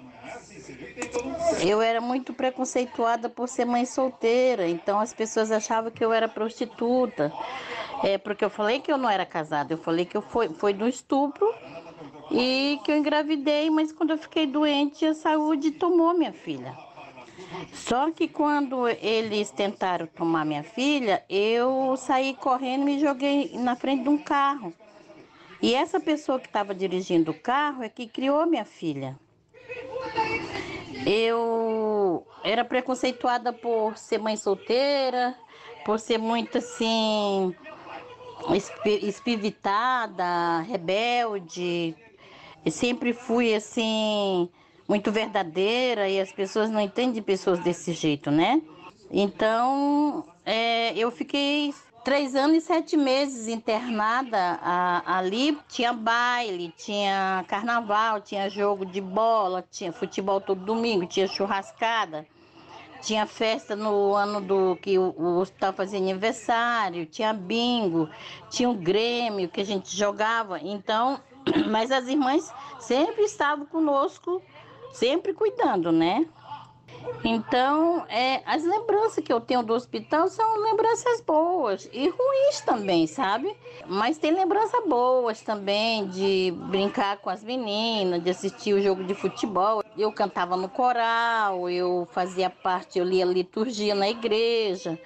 eu 1.66 1.80
era 1.80 2.00
muito 2.00 2.32
preconceituada 2.32 3.28
por 3.28 3.48
ser 3.48 3.64
mãe 3.64 3.84
solteira, 3.84 4.68
então 4.68 5.00
as 5.00 5.12
pessoas 5.12 5.50
achavam 5.50 5.90
que 5.90 6.04
eu 6.04 6.12
era 6.12 6.28
prostituta. 6.28 7.32
É 8.02 8.18
porque 8.18 8.44
eu 8.44 8.50
falei 8.50 8.80
que 8.80 8.90
eu 8.90 8.98
não 8.98 9.08
era 9.08 9.24
casada, 9.24 9.72
eu 9.72 9.78
falei 9.78 10.04
que 10.04 10.16
eu 10.16 10.22
foi, 10.22 10.48
foi 10.48 10.72
do 10.72 10.88
estupro 10.88 11.54
e 12.30 12.80
que 12.84 12.90
eu 12.90 12.96
engravidei, 12.96 13.70
mas 13.70 13.92
quando 13.92 14.10
eu 14.10 14.18
fiquei 14.18 14.46
doente, 14.46 15.04
a 15.06 15.14
saúde 15.14 15.70
tomou 15.70 16.12
minha 16.12 16.32
filha. 16.32 16.76
Só 17.72 18.10
que 18.10 18.28
quando 18.28 18.88
eles 18.88 19.50
tentaram 19.50 20.06
tomar 20.06 20.44
minha 20.44 20.62
filha, 20.62 21.24
eu 21.28 21.96
saí 21.96 22.34
correndo 22.34 22.82
e 22.82 22.84
me 22.84 23.00
joguei 23.00 23.52
na 23.54 23.76
frente 23.76 24.02
de 24.02 24.08
um 24.08 24.18
carro. 24.18 24.72
E 25.60 25.74
essa 25.74 26.00
pessoa 26.00 26.40
que 26.40 26.46
estava 26.46 26.74
dirigindo 26.74 27.30
o 27.30 27.34
carro 27.34 27.82
é 27.82 27.88
que 27.88 28.06
criou 28.06 28.46
minha 28.46 28.64
filha. 28.64 29.18
Eu 31.06 32.26
era 32.42 32.64
preconceituada 32.64 33.52
por 33.52 33.96
ser 33.96 34.18
mãe 34.18 34.36
solteira, 34.36 35.36
por 35.84 35.98
ser 35.98 36.18
muito 36.18 36.58
assim 36.58 37.54
espivitada, 39.02 40.60
rebelde. 40.60 41.94
E 42.64 42.70
sempre 42.70 43.12
fui 43.12 43.54
assim 43.54 44.48
muito 44.92 45.10
verdadeira 45.10 46.06
e 46.06 46.20
as 46.20 46.30
pessoas 46.30 46.68
não 46.68 46.78
entendem 46.78 47.22
pessoas 47.22 47.58
desse 47.60 47.94
jeito, 47.94 48.30
né? 48.30 48.60
Então 49.10 50.22
é, 50.44 50.94
eu 50.94 51.10
fiquei 51.10 51.72
três 52.04 52.34
anos 52.34 52.58
e 52.58 52.60
sete 52.60 52.94
meses 52.94 53.48
internada 53.48 54.58
a, 54.62 55.16
ali. 55.16 55.58
Tinha 55.66 55.94
baile, 55.94 56.74
tinha 56.76 57.42
carnaval, 57.48 58.20
tinha 58.20 58.50
jogo 58.50 58.84
de 58.84 59.00
bola, 59.00 59.64
tinha 59.70 59.90
futebol 59.94 60.42
todo 60.42 60.62
domingo, 60.62 61.06
tinha 61.06 61.26
churrascada, 61.26 62.26
tinha 63.00 63.24
festa 63.24 63.74
no 63.74 64.14
ano 64.14 64.42
do 64.42 64.76
que 64.76 64.98
o, 64.98 65.38
hospital 65.38 65.72
fazia 65.72 65.98
aniversário, 65.98 67.06
tinha 67.06 67.32
bingo, 67.32 68.10
tinha 68.50 68.68
o 68.68 68.74
Grêmio 68.74 69.48
que 69.48 69.62
a 69.62 69.64
gente 69.64 69.96
jogava. 69.96 70.58
Então, 70.62 71.18
mas 71.70 71.90
as 71.90 72.08
irmãs 72.08 72.52
sempre 72.78 73.22
estavam 73.22 73.64
conosco, 73.64 74.42
sempre 74.92 75.32
cuidando, 75.32 75.90
né? 75.90 76.26
Então, 77.24 78.04
é, 78.08 78.42
as 78.44 78.64
lembranças 78.64 79.24
que 79.24 79.32
eu 79.32 79.40
tenho 79.40 79.62
do 79.62 79.72
hospital 79.72 80.28
são 80.28 80.56
lembranças 80.58 81.20
boas 81.20 81.88
e 81.92 82.08
ruins 82.08 82.60
também, 82.64 83.06
sabe? 83.06 83.56
Mas 83.86 84.18
tem 84.18 84.32
lembranças 84.32 84.84
boas 84.86 85.40
também 85.40 86.06
de 86.08 86.52
brincar 86.68 87.18
com 87.18 87.30
as 87.30 87.42
meninas, 87.42 88.22
de 88.22 88.30
assistir 88.30 88.74
o 88.74 88.82
jogo 88.82 89.04
de 89.04 89.14
futebol. 89.14 89.82
Eu 89.96 90.12
cantava 90.12 90.56
no 90.56 90.68
coral, 90.68 91.68
eu 91.68 92.08
fazia 92.10 92.50
parte, 92.50 92.98
eu 92.98 93.04
lia 93.04 93.24
liturgia 93.24 93.94
na 93.94 94.08
igreja. 94.08 94.98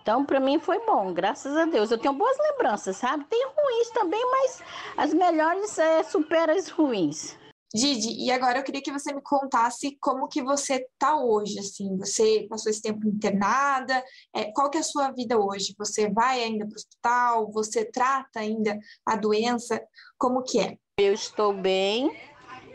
Então, 0.00 0.24
para 0.24 0.38
mim 0.38 0.58
foi 0.58 0.78
bom, 0.84 1.12
graças 1.12 1.56
a 1.56 1.64
Deus. 1.64 1.90
Eu 1.90 1.98
tenho 1.98 2.14
boas 2.14 2.36
lembranças, 2.38 2.96
sabe? 2.96 3.24
Tem 3.24 3.46
ruins 3.46 3.90
também, 3.90 4.22
mas 4.30 4.62
as 4.96 5.14
melhores 5.14 5.78
é, 5.78 6.02
superam 6.02 6.54
as 6.54 6.68
ruins. 6.68 7.36
Didi, 7.74 8.24
e 8.24 8.30
agora 8.30 8.60
eu 8.60 8.62
queria 8.62 8.80
que 8.80 8.92
você 8.92 9.12
me 9.12 9.20
contasse 9.20 9.98
como 10.00 10.28
que 10.28 10.40
você 10.40 10.86
tá 10.96 11.18
hoje, 11.20 11.58
assim, 11.58 11.96
você 11.98 12.46
passou 12.48 12.70
esse 12.70 12.80
tempo 12.80 13.04
internada, 13.08 14.00
é, 14.32 14.44
qual 14.52 14.70
que 14.70 14.78
é 14.78 14.80
a 14.80 14.84
sua 14.84 15.10
vida 15.10 15.36
hoje? 15.36 15.74
Você 15.76 16.08
vai 16.08 16.40
ainda 16.40 16.64
para 16.64 16.72
o 16.72 16.76
hospital? 16.76 17.52
Você 17.52 17.84
trata 17.84 18.38
ainda 18.38 18.78
a 19.04 19.16
doença? 19.16 19.82
Como 20.16 20.44
que 20.44 20.60
é? 20.60 20.78
Eu 21.00 21.12
estou 21.12 21.52
bem, 21.52 22.16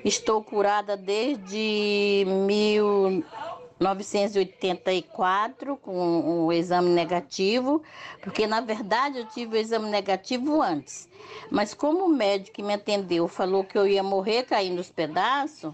estou 0.03 0.43
curada 0.43 0.97
desde 0.97 2.25
mil, 2.45 3.23
984 3.79 5.77
com 5.77 6.45
o 6.45 6.51
exame 6.51 6.89
negativo, 6.89 7.81
porque 8.21 8.45
na 8.45 8.59
verdade 8.59 9.19
eu 9.19 9.25
tive 9.25 9.55
o 9.55 9.59
exame 9.59 9.89
negativo 9.89 10.61
antes. 10.61 11.07
Mas 11.49 11.73
como 11.73 12.05
o 12.05 12.09
médico 12.09 12.55
que 12.57 12.63
me 12.63 12.73
atendeu 12.73 13.27
falou 13.27 13.63
que 13.63 13.77
eu 13.77 13.87
ia 13.87 14.03
morrer 14.03 14.43
caindo 14.43 14.75
nos 14.75 14.91
pedaços, 14.91 15.73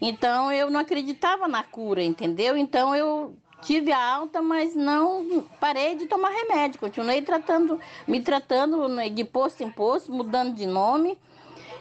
então 0.00 0.52
eu 0.52 0.70
não 0.70 0.80
acreditava 0.80 1.48
na 1.48 1.62
cura, 1.62 2.02
entendeu? 2.02 2.56
Então 2.56 2.94
eu 2.94 3.34
tive 3.62 3.92
a 3.92 4.14
alta, 4.14 4.40
mas 4.40 4.74
não 4.74 5.44
parei 5.58 5.94
de 5.94 6.06
tomar 6.06 6.30
remédio, 6.30 6.80
continuei 6.80 7.22
tratando, 7.22 7.78
me 8.06 8.20
tratando 8.20 8.88
de 9.10 9.24
posto 9.24 9.62
em 9.62 9.70
posto, 9.70 10.12
mudando 10.12 10.54
de 10.54 10.66
nome. 10.66 11.18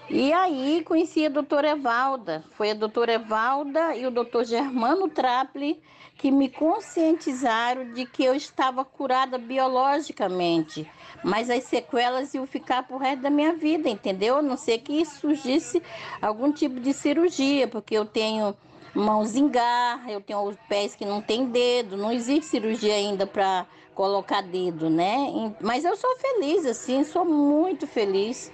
E 0.09 0.33
aí 0.33 0.83
conheci 0.83 1.27
a 1.27 1.29
doutora 1.29 1.69
Evalda. 1.69 2.43
Foi 2.51 2.71
a 2.71 2.73
doutora 2.73 3.13
Evalda 3.13 3.95
e 3.95 4.07
o 4.07 4.11
doutor 4.11 4.43
Germano 4.43 5.07
Trapli 5.07 5.79
que 6.17 6.31
me 6.31 6.49
conscientizaram 6.49 7.93
de 7.93 8.05
que 8.05 8.23
eu 8.23 8.35
estava 8.35 8.83
curada 8.83 9.37
biologicamente, 9.37 10.85
mas 11.23 11.49
as 11.49 11.63
sequelas 11.63 12.33
iam 12.33 12.45
ficar 12.45 12.83
pro 12.83 12.97
resto 12.97 13.21
da 13.21 13.29
minha 13.29 13.53
vida, 13.53 13.87
entendeu? 13.87 14.37
A 14.37 14.41
não 14.41 14.57
ser 14.57 14.79
que 14.79 15.05
surgisse 15.05 15.81
algum 16.21 16.51
tipo 16.51 16.77
de 16.79 16.91
cirurgia, 16.91 17.69
porque 17.69 17.95
eu 17.95 18.03
tenho 18.03 18.53
mãos 18.93 19.33
em 19.35 19.47
garra, 19.47 20.11
eu 20.11 20.19
tenho 20.19 20.41
os 20.41 20.57
pés 20.67 20.93
que 20.93 21.05
não 21.05 21.21
tem 21.21 21.45
dedo, 21.45 21.95
não 21.95 22.11
existe 22.11 22.47
cirurgia 22.47 22.95
ainda 22.95 23.25
para 23.25 23.65
colocar 23.95 24.41
dedo, 24.41 24.89
né? 24.89 25.53
Mas 25.61 25.85
eu 25.85 25.95
sou 25.95 26.17
feliz 26.17 26.65
assim, 26.65 27.03
sou 27.05 27.23
muito 27.23 27.87
feliz. 27.87 28.51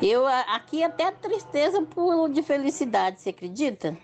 Eu 0.00 0.26
aqui 0.26 0.82
até 0.82 1.10
tristeza 1.10 1.82
pulo 1.82 2.28
de 2.28 2.42
felicidade, 2.42 3.20
você 3.20 3.30
acredita? 3.30 3.96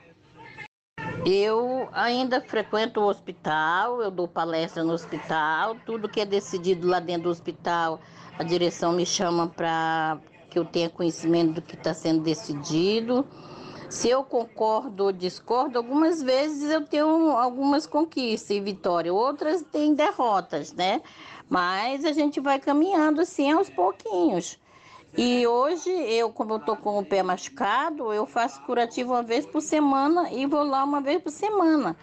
Eu 1.24 1.88
ainda 1.92 2.40
frequento 2.40 3.00
o 3.00 3.06
hospital, 3.06 4.02
eu 4.02 4.10
dou 4.10 4.26
palestra 4.26 4.82
no 4.82 4.92
hospital, 4.92 5.76
tudo 5.86 6.08
que 6.08 6.20
é 6.20 6.24
decidido 6.24 6.88
lá 6.88 6.98
dentro 6.98 7.24
do 7.24 7.30
hospital, 7.30 8.00
a 8.38 8.42
direção 8.42 8.92
me 8.92 9.06
chama 9.06 9.46
para 9.46 10.18
que 10.50 10.58
eu 10.58 10.64
tenha 10.64 10.90
conhecimento 10.90 11.52
do 11.52 11.62
que 11.62 11.76
está 11.76 11.94
sendo 11.94 12.22
decidido. 12.22 13.24
Se 13.88 14.08
eu 14.08 14.24
concordo 14.24 15.04
ou 15.04 15.12
discordo, 15.12 15.78
algumas 15.78 16.22
vezes 16.22 16.70
eu 16.70 16.84
tenho 16.84 17.30
algumas 17.36 17.86
conquistas 17.86 18.56
e 18.56 18.60
vitórias, 18.60 19.14
outras 19.14 19.62
têm 19.62 19.94
derrotas, 19.94 20.72
né? 20.72 21.02
Mas 21.48 22.04
a 22.04 22.12
gente 22.12 22.40
vai 22.40 22.58
caminhando 22.58 23.20
assim 23.20 23.52
aos 23.52 23.70
pouquinhos. 23.70 24.58
E 25.16 25.46
hoje, 25.46 25.90
eu, 25.90 26.30
como 26.32 26.54
eu 26.54 26.58
tô 26.58 26.74
com 26.74 26.98
o 26.98 27.04
pé 27.04 27.22
machucado, 27.22 28.12
eu 28.14 28.26
faço 28.26 28.62
curativo 28.62 29.12
uma 29.12 29.22
vez 29.22 29.44
por 29.44 29.60
semana 29.60 30.32
e 30.32 30.46
vou 30.46 30.62
lá 30.62 30.82
uma 30.82 31.02
vez 31.02 31.22
por 31.22 31.30
semana. 31.30 31.94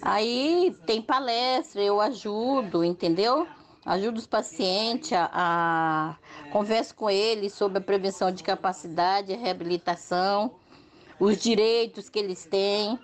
Aí 0.00 0.74
tem 0.86 1.02
palestra, 1.02 1.82
eu 1.82 2.00
ajudo, 2.00 2.82
entendeu? 2.82 3.46
Ajudo 3.84 4.18
os 4.18 4.26
pacientes 4.26 5.12
a, 5.12 5.30
a 5.32 6.50
converso 6.50 6.94
com 6.94 7.10
eles 7.10 7.52
sobre 7.52 7.78
a 7.78 7.80
prevenção 7.80 8.32
de 8.32 8.42
capacidade, 8.42 9.34
reabilitação, 9.34 10.52
os 11.20 11.36
direitos 11.36 12.08
que 12.08 12.18
eles 12.18 12.46
têm. 12.46 12.98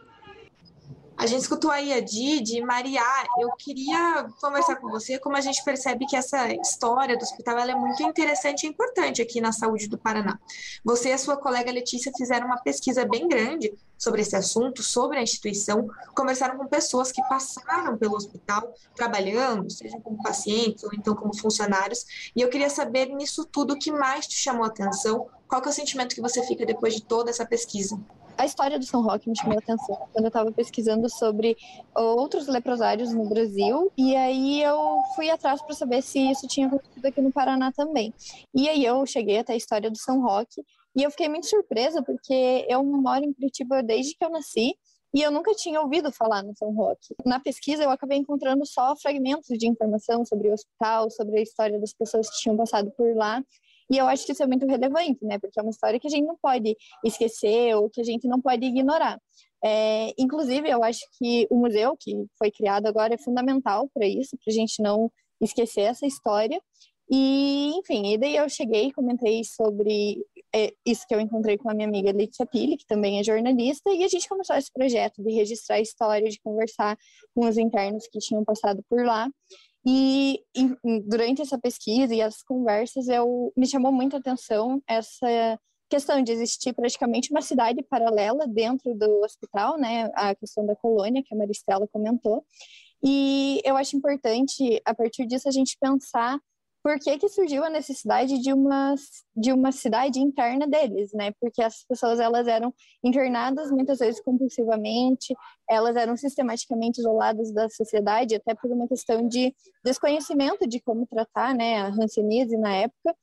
A 1.22 1.26
gente 1.26 1.42
escutou 1.42 1.70
aí 1.70 1.92
a 1.92 2.00
Didi, 2.00 2.60
Maria, 2.62 3.00
eu 3.38 3.52
queria 3.56 4.26
conversar 4.40 4.74
com 4.74 4.88
você 4.88 5.20
como 5.20 5.36
a 5.36 5.40
gente 5.40 5.62
percebe 5.62 6.04
que 6.04 6.16
essa 6.16 6.52
história 6.52 7.16
do 7.16 7.22
hospital 7.22 7.56
é 7.60 7.76
muito 7.76 8.02
interessante 8.02 8.64
e 8.64 8.68
importante 8.68 9.22
aqui 9.22 9.40
na 9.40 9.52
saúde 9.52 9.86
do 9.86 9.96
Paraná. 9.96 10.36
Você 10.84 11.10
e 11.10 11.12
a 11.12 11.18
sua 11.18 11.36
colega 11.36 11.70
Letícia 11.70 12.10
fizeram 12.18 12.46
uma 12.46 12.58
pesquisa 12.58 13.04
bem 13.04 13.28
grande 13.28 13.72
sobre 13.96 14.20
esse 14.20 14.34
assunto, 14.34 14.82
sobre 14.82 15.16
a 15.16 15.22
instituição, 15.22 15.86
conversaram 16.12 16.58
com 16.58 16.66
pessoas 16.66 17.12
que 17.12 17.22
passaram 17.28 17.96
pelo 17.96 18.16
hospital 18.16 18.74
trabalhando, 18.96 19.70
seja 19.70 20.00
como 20.00 20.20
pacientes 20.24 20.82
ou 20.82 20.90
então 20.92 21.14
como 21.14 21.38
funcionários, 21.38 22.32
e 22.34 22.40
eu 22.40 22.48
queria 22.48 22.68
saber 22.68 23.06
nisso 23.06 23.44
tudo 23.44 23.74
o 23.74 23.78
que 23.78 23.92
mais 23.92 24.26
te 24.26 24.34
chamou 24.34 24.64
a 24.64 24.66
atenção, 24.66 25.28
qual 25.46 25.62
é 25.62 25.68
o 25.68 25.72
sentimento 25.72 26.16
que 26.16 26.20
você 26.20 26.44
fica 26.44 26.66
depois 26.66 26.96
de 26.96 27.04
toda 27.04 27.30
essa 27.30 27.46
pesquisa? 27.46 27.96
A 28.36 28.44
história 28.44 28.78
do 28.78 28.84
São 28.84 29.02
Roque 29.02 29.28
me 29.28 29.36
chamou 29.36 29.56
a 29.56 29.58
atenção 29.58 29.96
quando 30.12 30.24
eu 30.24 30.28
estava 30.28 30.52
pesquisando 30.52 31.08
sobre 31.08 31.56
outros 31.94 32.46
leprosários 32.46 33.12
no 33.12 33.28
Brasil. 33.28 33.92
E 33.96 34.16
aí 34.16 34.62
eu 34.62 34.78
fui 35.14 35.30
atrás 35.30 35.62
para 35.62 35.74
saber 35.74 36.02
se 36.02 36.18
isso 36.30 36.46
tinha 36.46 36.66
acontecido 36.66 37.06
aqui 37.06 37.20
no 37.20 37.32
Paraná 37.32 37.72
também. 37.72 38.12
E 38.54 38.68
aí 38.68 38.84
eu 38.84 39.04
cheguei 39.06 39.38
até 39.38 39.52
a 39.52 39.56
história 39.56 39.90
do 39.90 39.98
São 39.98 40.20
Roque 40.20 40.62
e 40.94 41.02
eu 41.02 41.10
fiquei 41.10 41.28
muito 41.28 41.46
surpresa 41.46 42.02
porque 42.02 42.66
eu 42.68 42.84
moro 42.84 43.24
em 43.24 43.32
Curitiba 43.32 43.82
desde 43.82 44.14
que 44.14 44.24
eu 44.24 44.30
nasci. 44.30 44.74
E 45.14 45.20
eu 45.20 45.30
nunca 45.30 45.52
tinha 45.54 45.78
ouvido 45.78 46.10
falar 46.10 46.42
no 46.42 46.56
São 46.56 46.72
Roque. 46.72 47.14
Na 47.24 47.38
pesquisa, 47.38 47.82
eu 47.82 47.90
acabei 47.90 48.16
encontrando 48.16 48.64
só 48.64 48.96
fragmentos 48.96 49.58
de 49.58 49.68
informação 49.68 50.24
sobre 50.24 50.48
o 50.48 50.54
hospital, 50.54 51.10
sobre 51.10 51.38
a 51.38 51.42
história 51.42 51.78
das 51.78 51.92
pessoas 51.92 52.30
que 52.30 52.38
tinham 52.38 52.56
passado 52.56 52.90
por 52.96 53.14
lá. 53.14 53.44
E 53.92 53.98
eu 53.98 54.08
acho 54.08 54.24
que 54.24 54.32
isso 54.32 54.42
é 54.42 54.46
muito 54.46 54.66
relevante, 54.66 55.22
né? 55.22 55.38
Porque 55.38 55.60
é 55.60 55.62
uma 55.62 55.70
história 55.70 56.00
que 56.00 56.06
a 56.06 56.10
gente 56.10 56.26
não 56.26 56.38
pode 56.40 56.74
esquecer 57.04 57.76
ou 57.76 57.90
que 57.90 58.00
a 58.00 58.04
gente 58.04 58.26
não 58.26 58.40
pode 58.40 58.64
ignorar. 58.64 59.20
É, 59.62 60.14
inclusive, 60.18 60.66
eu 60.66 60.82
acho 60.82 61.00
que 61.18 61.46
o 61.50 61.56
museu 61.58 61.94
que 62.00 62.24
foi 62.38 62.50
criado 62.50 62.86
agora 62.86 63.14
é 63.14 63.18
fundamental 63.18 63.90
para 63.92 64.06
isso, 64.06 64.36
para 64.42 64.50
a 64.50 64.54
gente 64.54 64.82
não 64.82 65.12
esquecer 65.42 65.82
essa 65.82 66.06
história. 66.06 66.58
E, 67.10 67.72
enfim, 67.76 68.14
e 68.14 68.16
daí 68.16 68.36
eu 68.36 68.48
cheguei 68.48 68.86
e 68.86 68.92
comentei 68.92 69.44
sobre 69.44 70.24
é, 70.54 70.72
isso 70.86 71.06
que 71.06 71.14
eu 71.14 71.20
encontrei 71.20 71.58
com 71.58 71.70
a 71.70 71.74
minha 71.74 71.86
amiga 71.86 72.12
Letícia 72.12 72.46
Pili, 72.46 72.78
que 72.78 72.86
também 72.86 73.20
é 73.20 73.22
jornalista, 73.22 73.90
e 73.90 74.04
a 74.04 74.08
gente 74.08 74.26
começou 74.26 74.56
esse 74.56 74.72
projeto 74.72 75.22
de 75.22 75.34
registrar 75.34 75.76
a 75.76 75.80
história, 75.80 76.30
de 76.30 76.40
conversar 76.40 76.96
com 77.34 77.46
os 77.46 77.58
internos 77.58 78.08
que 78.10 78.18
tinham 78.20 78.42
passado 78.42 78.82
por 78.88 79.04
lá. 79.04 79.28
E, 79.84 80.40
durante 81.06 81.42
essa 81.42 81.58
pesquisa 81.58 82.14
e 82.14 82.22
as 82.22 82.42
conversas, 82.42 83.08
eu 83.08 83.52
me 83.56 83.66
chamou 83.66 83.92
muito 83.92 84.14
a 84.14 84.18
atenção 84.20 84.80
essa 84.86 85.58
questão 85.90 86.22
de 86.22 86.32
existir 86.32 86.72
praticamente 86.72 87.30
uma 87.30 87.42
cidade 87.42 87.82
paralela 87.82 88.46
dentro 88.46 88.94
do 88.94 89.20
hospital, 89.22 89.76
né? 89.78 90.10
A 90.14 90.34
questão 90.34 90.64
da 90.64 90.74
colônia 90.76 91.22
que 91.22 91.34
a 91.34 91.36
Maristela 91.36 91.86
comentou. 91.88 92.44
E 93.04 93.60
eu 93.64 93.76
acho 93.76 93.96
importante, 93.96 94.80
a 94.84 94.94
partir 94.94 95.26
disso, 95.26 95.48
a 95.48 95.52
gente 95.52 95.76
pensar 95.80 96.38
por 96.82 96.98
que, 96.98 97.16
que 97.16 97.28
surgiu 97.28 97.64
a 97.64 97.70
necessidade 97.70 98.40
de 98.40 98.52
uma, 98.52 98.94
de 99.36 99.52
uma 99.52 99.70
cidade 99.70 100.18
interna 100.18 100.66
deles, 100.66 101.12
né? 101.12 101.32
Porque 101.40 101.62
as 101.62 101.84
pessoas 101.84 102.18
elas 102.18 102.48
eram 102.48 102.74
internadas 103.04 103.70
muitas 103.70 104.00
vezes 104.00 104.20
compulsivamente, 104.20 105.34
elas 105.70 105.94
eram 105.94 106.16
sistematicamente 106.16 107.00
isoladas 107.00 107.52
da 107.52 107.68
sociedade, 107.68 108.34
até 108.34 108.54
por 108.54 108.70
uma 108.70 108.88
questão 108.88 109.26
de 109.28 109.54
desconhecimento 109.84 110.66
de 110.66 110.80
como 110.80 111.06
tratar, 111.06 111.54
né, 111.54 111.78
a 111.78 111.88
hanseníase 111.88 112.56
na 112.56 112.74
época. 112.74 113.14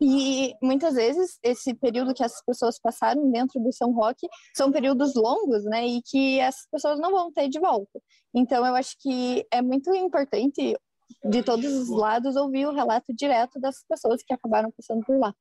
E 0.00 0.54
muitas 0.62 0.94
vezes 0.94 1.38
esse 1.42 1.74
período 1.74 2.14
que 2.14 2.22
as 2.22 2.40
pessoas 2.44 2.78
passaram 2.80 3.30
dentro 3.32 3.60
do 3.60 3.72
São 3.72 3.92
Roque 3.92 4.28
são 4.56 4.70
períodos 4.70 5.14
longos, 5.14 5.64
né, 5.64 5.86
e 5.86 6.00
que 6.02 6.40
as 6.40 6.66
pessoas 6.70 6.98
não 7.00 7.10
vão 7.10 7.32
ter 7.32 7.48
de 7.48 7.58
volta. 7.58 8.00
Então 8.34 8.64
eu 8.64 8.74
acho 8.74 8.96
que 9.00 9.44
é 9.50 9.60
muito 9.60 9.92
importante 9.94 10.76
de 11.24 11.42
todos 11.42 11.72
os 11.72 11.88
lados 11.88 12.36
ouvir 12.36 12.66
o 12.66 12.74
relato 12.74 13.14
direto 13.14 13.60
das 13.60 13.84
pessoas 13.88 14.22
que 14.22 14.32
acabaram 14.32 14.70
passando 14.70 15.04
por 15.04 15.18
lá. 15.18 15.34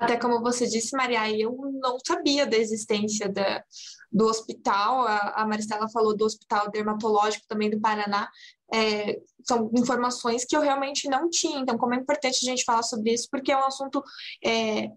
Até 0.00 0.16
como 0.16 0.40
você 0.40 0.66
disse, 0.66 0.96
Maria, 0.96 1.28
eu 1.38 1.54
não 1.74 1.98
sabia 2.04 2.46
da 2.46 2.56
existência 2.56 3.28
da, 3.28 3.62
do 4.10 4.24
hospital. 4.24 5.06
A, 5.06 5.42
a 5.42 5.46
Maristela 5.46 5.90
falou 5.90 6.16
do 6.16 6.24
Hospital 6.24 6.70
Dermatológico 6.70 7.44
também 7.46 7.68
do 7.68 7.78
Paraná. 7.78 8.26
É, 8.72 9.20
são 9.46 9.70
informações 9.76 10.46
que 10.46 10.56
eu 10.56 10.62
realmente 10.62 11.06
não 11.06 11.28
tinha. 11.28 11.58
Então, 11.58 11.76
como 11.76 11.92
é 11.92 11.98
importante 11.98 12.38
a 12.42 12.50
gente 12.50 12.64
falar 12.64 12.82
sobre 12.82 13.12
isso, 13.12 13.28
porque 13.30 13.52
é 13.52 13.56
um 13.58 13.66
assunto 13.66 14.02
é, 14.42 14.88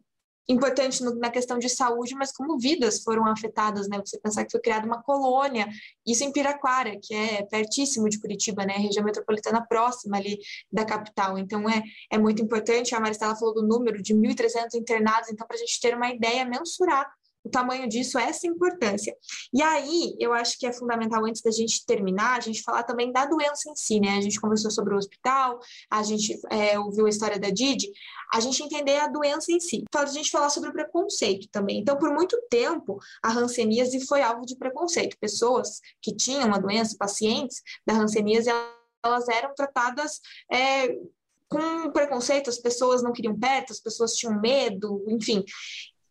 importante 0.48 1.04
no, 1.04 1.16
na 1.16 1.30
questão 1.30 1.58
de 1.58 1.70
saúde, 1.70 2.16
mas 2.16 2.32
como 2.32 2.58
vidas 2.60 3.02
foram 3.02 3.26
afetadas, 3.28 3.88
né? 3.88 4.02
Você 4.04 4.20
pensar 4.20 4.44
que 4.46 4.52
foi 4.52 4.62
criada 4.62 4.86
uma 4.86 5.02
colônia, 5.02 5.68
isso 6.06 6.24
em 6.24 6.32
Piraquara, 6.32 7.00
que 7.02 7.14
é 7.14 7.44
pertíssimo 7.44 8.10
de 8.10 8.20
Curitiba, 8.20 8.66
né? 8.66 8.74
Região 8.74 9.06
metropolitana 9.06 9.66
próxima 9.66 10.18
ali 10.18 10.38
da 10.72 10.86
capital. 10.86 11.38
Então 11.38 11.70
é, 11.70 11.82
é 12.12 12.18
muito 12.18 12.42
importante. 12.42 12.96
A 12.96 13.00
Maristela 13.00 13.36
falou 13.36 13.54
do 13.54 13.64
número 13.66 14.02
de 14.02 14.14
1.300 14.14 14.76
internados, 14.76 15.30
então 15.30 15.48
para 15.48 15.56
a 15.56 15.60
gente 15.60 15.80
ter 15.80 15.96
uma 15.96 16.10
ideia, 16.10 16.46
mensurar 16.46 17.10
o 17.44 17.50
tamanho 17.50 17.88
disso, 17.88 18.18
essa 18.18 18.48
importância. 18.48 19.16
E 19.54 19.62
aí, 19.62 20.16
eu 20.20 20.34
acho 20.34 20.58
que 20.58 20.66
é 20.66 20.72
fundamental, 20.72 21.26
antes 21.26 21.42
da 21.42 21.52
gente 21.52 21.86
terminar, 21.86 22.38
a 22.38 22.40
gente 22.40 22.62
falar 22.62 22.84
também 22.84 23.12
da 23.12 23.26
doença 23.26 23.70
em 23.70 23.76
si, 23.76 24.00
né? 24.00 24.18
A 24.18 24.22
gente 24.22 24.40
conversou 24.40 24.72
sobre 24.72 24.94
o 24.94 24.98
hospital, 24.98 25.60
a 25.90 26.02
gente 26.04 26.40
é, 26.50 26.80
ouviu 26.80 27.06
a 27.06 27.10
história 27.10 27.38
da 27.38 27.50
Didi, 27.50 27.92
a 28.34 28.40
gente 28.40 28.64
entender 28.64 28.98
a 28.98 29.08
doença 29.08 29.52
em 29.52 29.60
si. 29.60 29.84
Então, 29.88 30.02
a 30.02 30.06
gente 30.06 30.32
falar 30.32 30.50
sobre 30.50 30.70
o 30.70 30.74
preconceito 30.74 31.48
também. 31.52 31.80
Então, 31.80 31.98
por 31.98 32.14
muito 32.14 32.42
tempo, 32.50 32.98
a 33.22 33.32
hanseníase 33.32 34.06
foi 34.08 34.22
alvo 34.22 34.46
de 34.46 34.56
preconceito. 34.56 35.18
Pessoas 35.20 35.82
que 36.02 36.16
tinham 36.16 36.54
a 36.54 36.58
doença, 36.58 36.96
pacientes 36.98 37.62
da 37.86 37.94
hanseníase, 37.94 38.50
elas 39.04 39.28
eram 39.28 39.54
tratadas 39.54 40.22
é, 40.52 40.88
com 41.50 41.92
preconceito, 41.92 42.50
as 42.50 42.58
pessoas 42.58 43.04
não 43.04 43.12
queriam 43.12 43.38
perto, 43.38 43.74
as 43.74 43.80
pessoas 43.80 44.14
tinham 44.14 44.40
medo, 44.40 45.04
enfim. 45.10 45.44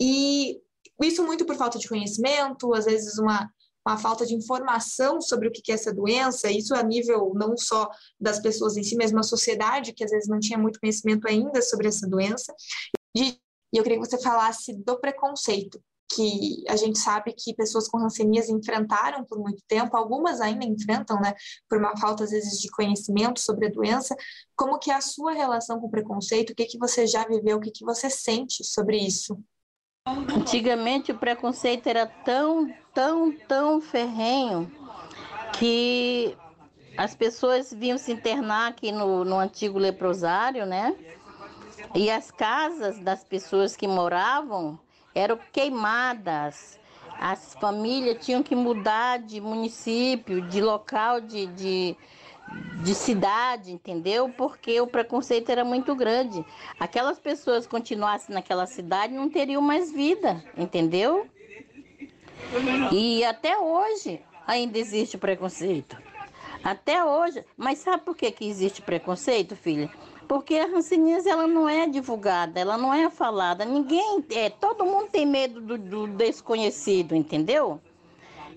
E 0.01 0.61
isso 1.05 1.25
muito 1.25 1.45
por 1.45 1.57
falta 1.57 1.79
de 1.79 1.89
conhecimento, 1.89 2.75
às 2.75 2.85
vezes 2.85 3.19
uma, 3.19 3.51
uma 3.87 3.99
falta 3.99 4.25
de 4.25 4.35
informação 4.35 5.21
sobre 5.21 5.49
o 5.49 5.53
que 5.53 5.73
é 5.73 5.75
essa 5.75 5.93
doença, 5.93 6.51
isso 6.51 6.75
a 6.75 6.83
nível 6.83 7.33
não 7.35 7.57
só 7.57 7.91
das 8.21 8.41
pessoas 8.41 8.77
em 8.77 8.83
si, 8.83 8.97
mas 8.97 9.13
uma 9.13 9.23
sociedade 9.23 9.93
que 9.93 10.05
às 10.05 10.11
vezes 10.11 10.29
não 10.29 10.39
tinha 10.39 10.59
muito 10.59 10.81
conhecimento 10.81 11.27
ainda 11.27 11.61
sobre 11.63 11.89
essa 11.89 12.09
doença. 12.09 12.55
E 13.17 13.39
eu 13.73 13.83
queria 13.83 13.99
que 13.99 14.07
você 14.07 14.21
falasse 14.21 14.75
do 14.75 14.99
preconceito, 15.01 15.81
que 16.15 16.63
a 16.69 16.77
gente 16.77 16.99
sabe 16.99 17.33
que 17.33 17.55
pessoas 17.55 17.89
com 17.89 17.99
rancenias 17.99 18.49
enfrentaram 18.49 19.25
por 19.25 19.39
muito 19.39 19.63
tempo, 19.67 19.97
algumas 19.97 20.41
ainda 20.41 20.65
enfrentam, 20.65 21.19
né, 21.21 21.35
por 21.69 21.79
uma 21.79 21.97
falta 21.97 22.25
às 22.25 22.31
vezes 22.31 22.61
de 22.61 22.71
conhecimento 22.71 23.41
sobre 23.41 23.67
a 23.67 23.71
doença. 23.71 24.15
Como 24.55 24.79
que 24.79 24.91
é 24.91 24.95
a 24.95 25.01
sua 25.01 25.33
relação 25.33 25.81
com 25.81 25.87
o 25.87 25.91
preconceito? 25.91 26.51
O 26.51 26.55
que 26.55 26.67
que 26.67 26.79
você 26.79 27.07
já 27.07 27.27
viveu? 27.27 27.57
O 27.57 27.61
que 27.61 27.71
que 27.71 27.85
você 27.85 28.11
sente 28.11 28.63
sobre 28.63 28.99
isso? 28.99 29.43
Antigamente 30.05 31.13
o 31.13 31.17
preconceito 31.17 31.87
era 31.87 32.05
tão, 32.07 32.75
tão, 32.93 33.33
tão 33.47 33.81
ferrenho 33.81 34.69
que 35.59 36.37
as 36.97 37.15
pessoas 37.15 37.73
vinham 37.73 37.97
se 37.97 38.13
internar 38.13 38.71
aqui 38.71 38.91
no, 38.91 39.25
no 39.25 39.39
antigo 39.39 39.79
leprosário, 39.79 40.67
né? 40.67 40.97
E 41.95 42.11
as 42.11 42.33
casas 42.33 42.99
das 42.99 43.23
pessoas 43.23 43.77
que 43.77 43.87
moravam 43.87 44.77
eram 45.15 45.39
queimadas. 45.53 46.81
As 47.21 47.55
famílias 47.55 48.25
tinham 48.25 48.43
que 48.43 48.57
mudar 48.57 49.21
de 49.21 49.41
município, 49.41 50.43
de 50.49 50.61
local 50.61 51.21
de, 51.21 51.47
de 51.47 51.97
de 52.83 52.95
cidade, 52.95 53.73
entendeu? 53.73 54.29
Porque 54.29 54.81
o 54.81 54.87
preconceito 54.87 55.51
era 55.51 55.65
muito 55.65 55.95
grande. 55.95 56.45
Aquelas 56.79 57.19
pessoas 57.19 57.67
continuassem 57.67 58.35
naquela 58.35 58.67
cidade 58.67 59.15
não 59.15 59.31
teriam 59.31 59.63
mais 59.63 59.93
vida, 59.93 60.43
entendeu? 60.57 61.27
E 62.91 63.25
até 63.25 63.57
hoje 63.57 64.21
ainda 64.47 64.79
existe 64.79 65.17
preconceito. 65.17 65.97
Até 66.63 67.05
hoje. 67.05 67.45
Mas 67.57 67.79
sabe 67.79 68.05
por 68.05 68.17
que, 68.17 68.31
que 68.31 68.49
existe 68.49 68.83
preconceito, 68.83 69.57
filha? 69.57 69.91
Porque 70.29 70.57
a 70.57 70.67
ranceníase 70.67 71.29
ela 71.29 71.47
não 71.47 71.69
é 71.69 71.87
divulgada, 71.87 72.59
ela 72.59 72.79
não 72.79 72.93
é 72.93 73.11
falada. 73.11 73.65
Ninguém, 73.65 74.25
é, 74.31 74.51
todo 74.51 74.85
mundo 74.85 75.09
tem 75.11 75.27
medo 75.27 75.61
do, 75.61 75.77
do 75.77 76.07
desconhecido, 76.07 77.15
entendeu? 77.15 77.81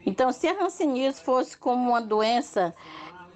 Então, 0.05 0.31
se 0.31 0.47
a 0.47 0.53
ranceníase 0.53 1.21
fosse 1.21 1.57
como 1.57 1.89
uma 1.89 2.01
doença 2.01 2.75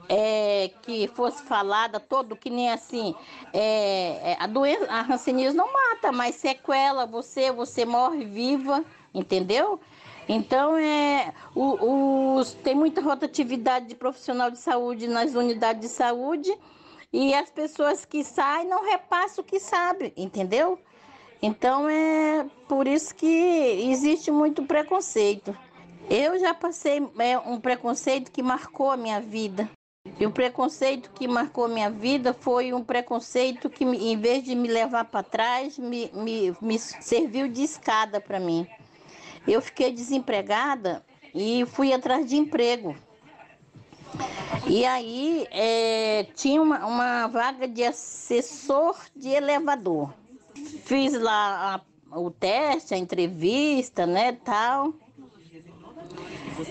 é, 0.10 0.72
que 0.82 1.08
fosse 1.10 1.44
falada 1.44 2.00
todo, 2.00 2.36
que 2.36 2.50
nem 2.50 2.72
assim, 2.72 3.14
é, 3.54 4.32
é 4.32 4.38
a 4.40 4.48
doença, 4.48 4.92
a 4.92 5.04
ranceníase 5.04 5.56
não 5.56 5.72
mata, 5.72 6.12
mas 6.12 6.36
sequela 6.36 7.06
você, 7.06 7.52
você 7.52 7.86
morre 7.86 8.26
viva, 8.26 8.84
entendeu? 9.14 9.80
Então, 10.28 10.76
é, 10.78 11.34
o, 11.56 12.38
os, 12.38 12.54
tem 12.54 12.74
muita 12.74 13.02
rotatividade 13.02 13.88
de 13.88 13.96
profissional 13.96 14.50
de 14.50 14.58
saúde 14.58 15.08
nas 15.08 15.36
unidades 15.36 15.82
de 15.82 15.90
saúde 15.90 16.52
e 17.14 17.34
as 17.34 17.50
pessoas 17.50 18.04
que 18.04 18.24
saem 18.24 18.68
não 18.68 18.84
repassam 18.84 19.44
o 19.44 19.48
que 19.48 19.60
sabem, 19.60 20.12
entendeu? 20.18 20.80
Então, 21.42 21.88
é 21.88 22.46
por 22.68 22.88
isso 22.88 23.16
que 23.16 23.26
existe 23.90 24.30
muito 24.30 24.64
preconceito. 24.64 25.56
Eu 26.10 26.40
já 26.40 26.54
passei 26.54 27.08
é, 27.20 27.38
um 27.40 27.60
preconceito 27.60 28.32
que 28.32 28.44
marcou 28.44 28.92
a 28.92 28.98
minha 28.98 29.22
vida. 29.22 29.70
E 30.20 30.26
o 30.26 30.32
preconceito 30.32 31.12
que 31.12 31.28
marcou 31.30 31.70
minha 31.70 31.90
vida 31.90 32.34
foi 32.34 32.74
um 32.74 32.84
preconceito 32.84 33.70
que, 33.70 33.86
em 33.86 34.20
vez 34.20 34.44
de 34.44 34.54
me 34.54 34.68
levar 34.68 35.06
para 35.06 35.24
trás, 35.24 35.80
me, 35.80 36.12
me, 36.14 36.54
me 36.62 36.78
serviu 36.78 37.48
de 37.48 37.64
escada 37.64 38.20
para 38.20 38.38
mim. 38.38 38.68
Eu 39.48 39.62
fiquei 39.62 39.94
desempregada 39.94 41.06
e 41.34 41.66
fui 41.68 41.94
atrás 41.94 42.28
de 42.28 42.36
emprego. 42.36 42.96
E 44.68 44.86
aí 44.86 45.48
é, 45.52 46.26
tinha 46.36 46.62
uma, 46.62 46.86
uma, 46.86 47.28
vaga 47.28 47.66
de 47.66 47.84
assessor 47.84 48.98
de 49.16 49.30
elevador. 49.30 50.14
Fiz 50.84 51.14
lá 51.14 51.82
a, 52.12 52.20
o 52.20 52.30
teste, 52.30 52.94
a 52.94 52.98
entrevista, 52.98 54.06
né, 54.06 54.34
tal. 54.34 54.94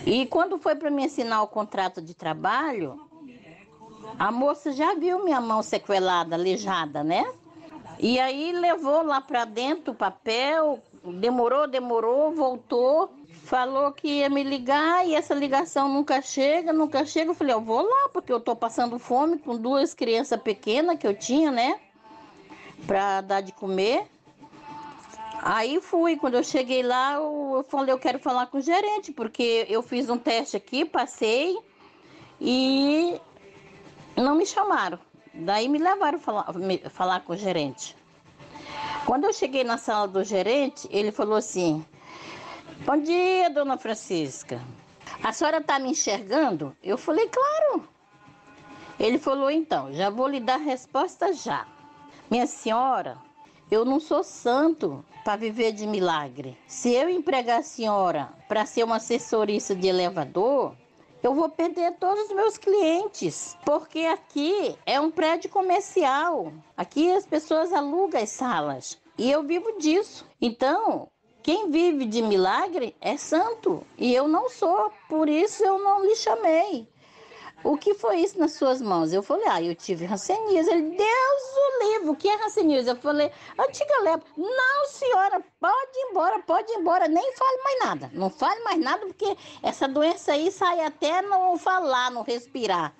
E 0.04 0.26
quando 0.26 0.58
foi 0.58 0.76
para 0.76 0.90
me 0.90 1.06
assinar 1.06 1.42
o 1.42 1.48
contrato 1.48 2.02
de 2.02 2.12
trabalho, 2.12 3.07
a 4.18 4.30
moça 4.30 4.72
já 4.72 4.94
viu 4.94 5.24
minha 5.24 5.40
mão 5.40 5.62
sequelada, 5.62 6.36
aleijada, 6.36 7.02
né? 7.02 7.24
E 7.98 8.20
aí 8.20 8.52
levou 8.52 9.02
lá 9.02 9.20
para 9.20 9.44
dentro 9.44 9.92
o 9.92 9.96
papel, 9.96 10.80
demorou, 11.04 11.66
demorou, 11.66 12.32
voltou, 12.32 13.10
falou 13.44 13.90
que 13.92 14.08
ia 14.08 14.28
me 14.28 14.44
ligar 14.44 15.06
e 15.06 15.14
essa 15.14 15.34
ligação 15.34 15.88
nunca 15.88 16.22
chega, 16.22 16.72
nunca 16.72 17.04
chega. 17.04 17.30
Eu 17.30 17.34
falei, 17.34 17.54
eu 17.54 17.60
vou 17.60 17.82
lá, 17.82 18.08
porque 18.12 18.32
eu 18.32 18.38
tô 18.38 18.54
passando 18.54 18.98
fome 18.98 19.38
com 19.38 19.56
duas 19.56 19.94
crianças 19.94 20.40
pequenas 20.40 20.98
que 20.98 21.06
eu 21.06 21.14
tinha, 21.14 21.50
né? 21.50 21.80
Pra 22.86 23.20
dar 23.20 23.40
de 23.40 23.52
comer. 23.52 24.06
Aí 25.42 25.80
fui, 25.80 26.16
quando 26.16 26.34
eu 26.34 26.44
cheguei 26.44 26.82
lá, 26.82 27.14
eu 27.14 27.64
falei, 27.68 27.92
eu 27.92 27.98
quero 27.98 28.18
falar 28.18 28.46
com 28.46 28.58
o 28.58 28.60
gerente, 28.60 29.12
porque 29.12 29.66
eu 29.68 29.82
fiz 29.82 30.08
um 30.10 30.18
teste 30.18 30.56
aqui, 30.56 30.84
passei 30.84 31.56
e 32.40 33.20
não 34.22 34.34
me 34.34 34.46
chamaram. 34.46 34.98
Daí 35.34 35.68
me 35.68 35.78
levaram 35.78 36.18
falar, 36.18 36.52
me, 36.54 36.78
falar 36.90 37.20
com 37.20 37.32
o 37.32 37.36
gerente. 37.36 37.96
Quando 39.06 39.24
eu 39.24 39.32
cheguei 39.32 39.64
na 39.64 39.78
sala 39.78 40.08
do 40.08 40.24
gerente, 40.24 40.88
ele 40.90 41.12
falou 41.12 41.36
assim: 41.36 41.84
Bom 42.84 42.96
dia, 42.96 43.50
dona 43.50 43.76
Francisca. 43.76 44.60
A 45.22 45.32
senhora 45.32 45.58
está 45.58 45.78
me 45.78 45.90
enxergando? 45.90 46.76
Eu 46.82 46.96
falei, 46.96 47.28
claro. 47.28 47.88
Ele 48.98 49.18
falou, 49.18 49.50
então, 49.50 49.92
já 49.92 50.10
vou 50.10 50.28
lhe 50.28 50.40
dar 50.40 50.54
a 50.54 50.62
resposta 50.62 51.32
já. 51.32 51.66
Minha 52.30 52.46
senhora, 52.46 53.18
eu 53.70 53.84
não 53.84 53.98
sou 53.98 54.22
santo 54.22 55.04
para 55.24 55.36
viver 55.36 55.72
de 55.72 55.86
milagre. 55.86 56.56
Se 56.66 56.92
eu 56.92 57.08
empregar 57.08 57.60
a 57.60 57.62
senhora 57.62 58.30
para 58.48 58.64
ser 58.64 58.84
uma 58.84 58.96
assessorista 58.96 59.74
de 59.74 59.88
elevador, 59.88 60.74
eu 61.22 61.34
vou 61.34 61.48
perder 61.48 61.96
todos 61.98 62.24
os 62.24 62.34
meus 62.34 62.56
clientes, 62.56 63.56
porque 63.64 64.00
aqui 64.00 64.76
é 64.86 65.00
um 65.00 65.10
prédio 65.10 65.50
comercial. 65.50 66.52
Aqui 66.76 67.10
as 67.12 67.26
pessoas 67.26 67.72
alugam 67.72 68.22
as 68.22 68.30
salas 68.30 68.98
e 69.16 69.30
eu 69.30 69.42
vivo 69.42 69.78
disso. 69.78 70.24
Então, 70.40 71.08
quem 71.42 71.70
vive 71.70 72.04
de 72.04 72.22
milagre 72.22 72.94
é 73.00 73.16
santo 73.16 73.84
e 73.96 74.14
eu 74.14 74.28
não 74.28 74.48
sou, 74.48 74.92
por 75.08 75.28
isso 75.28 75.64
eu 75.64 75.78
não 75.78 76.04
lhe 76.04 76.14
chamei. 76.14 76.86
O 77.64 77.76
que 77.76 77.94
foi 77.94 78.20
isso 78.20 78.38
nas 78.38 78.52
suas 78.52 78.80
mãos? 78.80 79.12
Eu 79.12 79.22
falei, 79.22 79.46
ah, 79.48 79.60
eu 79.60 79.74
tive 79.74 80.04
ranceníase. 80.04 80.70
Ele, 80.70 80.96
Deus 80.96 81.42
o 81.56 81.92
livre, 81.92 82.10
o 82.10 82.16
que 82.16 82.28
é 82.28 82.36
ranceníase? 82.36 82.88
Eu 82.88 82.96
falei, 82.96 83.32
antiga 83.58 84.02
lepra. 84.02 84.28
Não, 84.36 84.86
senhora, 84.86 85.42
pode 85.60 85.98
ir 85.98 86.10
embora, 86.10 86.38
pode 86.40 86.72
ir 86.72 86.76
embora, 86.76 87.08
nem 87.08 87.32
fale 87.32 87.62
mais 87.64 87.78
nada. 87.80 88.10
Não 88.14 88.30
fale 88.30 88.62
mais 88.62 88.78
nada, 88.78 89.06
porque 89.06 89.36
essa 89.62 89.88
doença 89.88 90.32
aí 90.32 90.52
sai 90.52 90.80
até 90.80 91.20
não 91.20 91.58
falar, 91.58 92.10
não 92.10 92.22
respirar. 92.22 92.94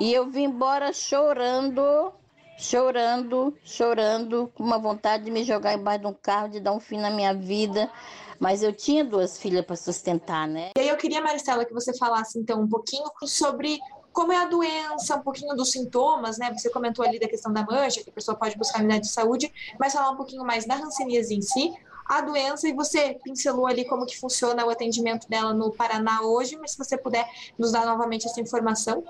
E 0.00 0.12
eu 0.12 0.28
vim 0.28 0.44
embora 0.44 0.92
chorando, 0.92 2.12
chorando, 2.58 3.56
chorando, 3.64 4.50
com 4.54 4.62
uma 4.62 4.78
vontade 4.78 5.24
de 5.24 5.30
me 5.30 5.44
jogar 5.44 5.74
embaixo 5.74 6.00
de 6.00 6.06
um 6.06 6.14
carro, 6.14 6.48
de 6.48 6.58
dar 6.58 6.72
um 6.72 6.80
fim 6.80 6.98
na 6.98 7.10
minha 7.10 7.34
vida. 7.34 7.90
Mas 8.38 8.62
eu 8.62 8.72
tinha 8.72 9.04
duas 9.04 9.38
filhas 9.38 9.64
para 9.64 9.76
sustentar, 9.76 10.46
né? 10.46 10.70
E 10.76 10.80
aí 10.80 10.88
eu 10.88 10.96
queria, 10.96 11.20
Maristela, 11.20 11.64
que 11.64 11.72
você 11.72 11.96
falasse 11.96 12.38
então 12.38 12.60
um 12.60 12.68
pouquinho 12.68 13.04
sobre 13.24 13.78
como 14.12 14.32
é 14.32 14.36
a 14.36 14.44
doença, 14.44 15.16
um 15.16 15.22
pouquinho 15.22 15.54
dos 15.56 15.72
sintomas, 15.72 16.38
né? 16.38 16.52
Você 16.56 16.70
comentou 16.70 17.04
ali 17.04 17.18
da 17.18 17.28
questão 17.28 17.52
da 17.52 17.64
mancha, 17.64 18.02
que 18.02 18.10
a 18.10 18.12
pessoa 18.12 18.36
pode 18.36 18.56
buscar 18.56 18.78
unidade 18.78 19.02
de 19.02 19.10
saúde, 19.10 19.52
mas 19.78 19.92
falar 19.92 20.10
um 20.10 20.16
pouquinho 20.16 20.44
mais 20.44 20.64
da 20.64 20.76
hanseníase 20.76 21.34
em 21.34 21.42
si, 21.42 21.74
a 22.06 22.20
doença, 22.20 22.68
e 22.68 22.72
você 22.72 23.18
pincelou 23.24 23.66
ali 23.66 23.84
como 23.84 24.06
que 24.06 24.18
funciona 24.18 24.64
o 24.64 24.70
atendimento 24.70 25.28
dela 25.28 25.52
no 25.52 25.72
Paraná 25.72 26.22
hoje, 26.22 26.56
mas 26.56 26.72
se 26.72 26.78
você 26.78 26.96
puder 26.96 27.28
nos 27.58 27.72
dar 27.72 27.84
novamente 27.86 28.26
essa 28.26 28.40
informação. 28.40 29.02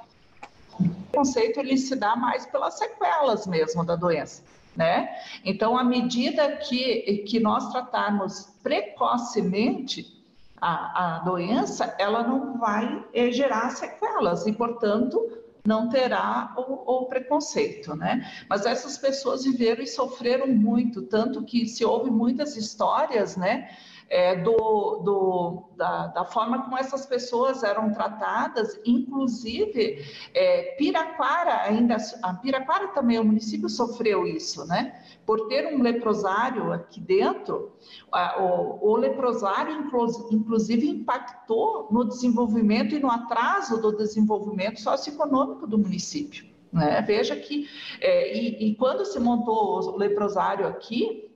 O 0.81 1.17
conceito 1.19 1.61
ele 1.61 1.77
se 1.77 1.95
dá 1.95 2.17
mais 2.17 2.47
pelas 2.47 2.79
sequelas 2.79 3.47
mesmo 3.47 3.85
da 3.85 3.97
doença. 3.97 4.43
Né? 4.77 5.09
Então, 5.45 5.79
à 5.79 5.85
medida 5.85 6.57
que, 6.57 7.25
que 7.29 7.39
nós 7.39 7.71
tratarmos 7.71 8.57
precocemente 8.63 10.15
a, 10.61 11.17
a 11.17 11.19
doença, 11.21 11.95
ela 11.99 12.27
não 12.27 12.59
vai 12.59 13.05
eh, 13.13 13.31
gerar 13.31 13.71
sequelas 13.71 14.47
e, 14.47 14.53
portanto, 14.53 15.31
não 15.67 15.89
terá 15.89 16.53
o, 16.57 17.03
o, 17.03 17.07
preconceito, 17.07 17.95
né? 17.95 18.31
Mas 18.49 18.67
essas 18.67 18.99
pessoas 18.99 19.45
viveram 19.45 19.83
e 19.83 19.87
sofreram 19.87 20.47
muito, 20.47 21.03
tanto 21.03 21.43
que 21.43 21.67
se 21.67 21.85
ouve 21.85 22.11
muitas 22.11 22.57
histórias, 22.57 23.37
né? 23.37 23.71
É, 24.09 24.37
do, 24.37 25.01
do 25.05 25.65
da, 25.77 26.09
da, 26.09 26.25
forma 26.25 26.63
como 26.63 26.79
essas 26.79 27.07
pessoas 27.07 27.63
eram 27.63 27.93
tratadas, 27.93 28.79
inclusive 28.85 30.05
é, 30.33 30.75
Piraquara 30.77 31.63
ainda, 31.63 31.97
a 32.23 32.35
Piraquara 32.35 32.89
também, 32.89 33.19
o 33.19 33.25
município 33.25 33.69
sofreu 33.69 34.27
isso, 34.27 34.67
né? 34.67 35.01
Por 35.27 35.49
ter 35.49 35.75
um 35.75 35.83
leprosário 35.83 36.73
aqui 36.73 37.01
dentro, 37.01 37.73
a, 38.13 38.43
o, 38.43 38.93
o 38.93 38.97
leprosário 38.97 39.91
inclusive 40.31 40.89
impactou 40.89 41.89
no 41.91 42.05
desenvolvimento 42.05 42.95
e 42.95 43.01
no 43.01 43.11
atraso 43.11 43.81
do 43.81 43.97
desenvolvimento 43.97 44.81
socioeconômico 44.81 45.67
do 45.67 45.79
município. 45.79 46.55
Né? 46.73 47.01
Veja 47.03 47.37
que, 47.37 47.69
é, 48.01 48.37
e, 48.37 48.71
e 48.71 48.75
quando 48.75 49.05
se 49.05 49.19
montou 49.21 49.81
o 49.93 49.97
leprosário 49.97 50.67
aqui, 50.67 51.31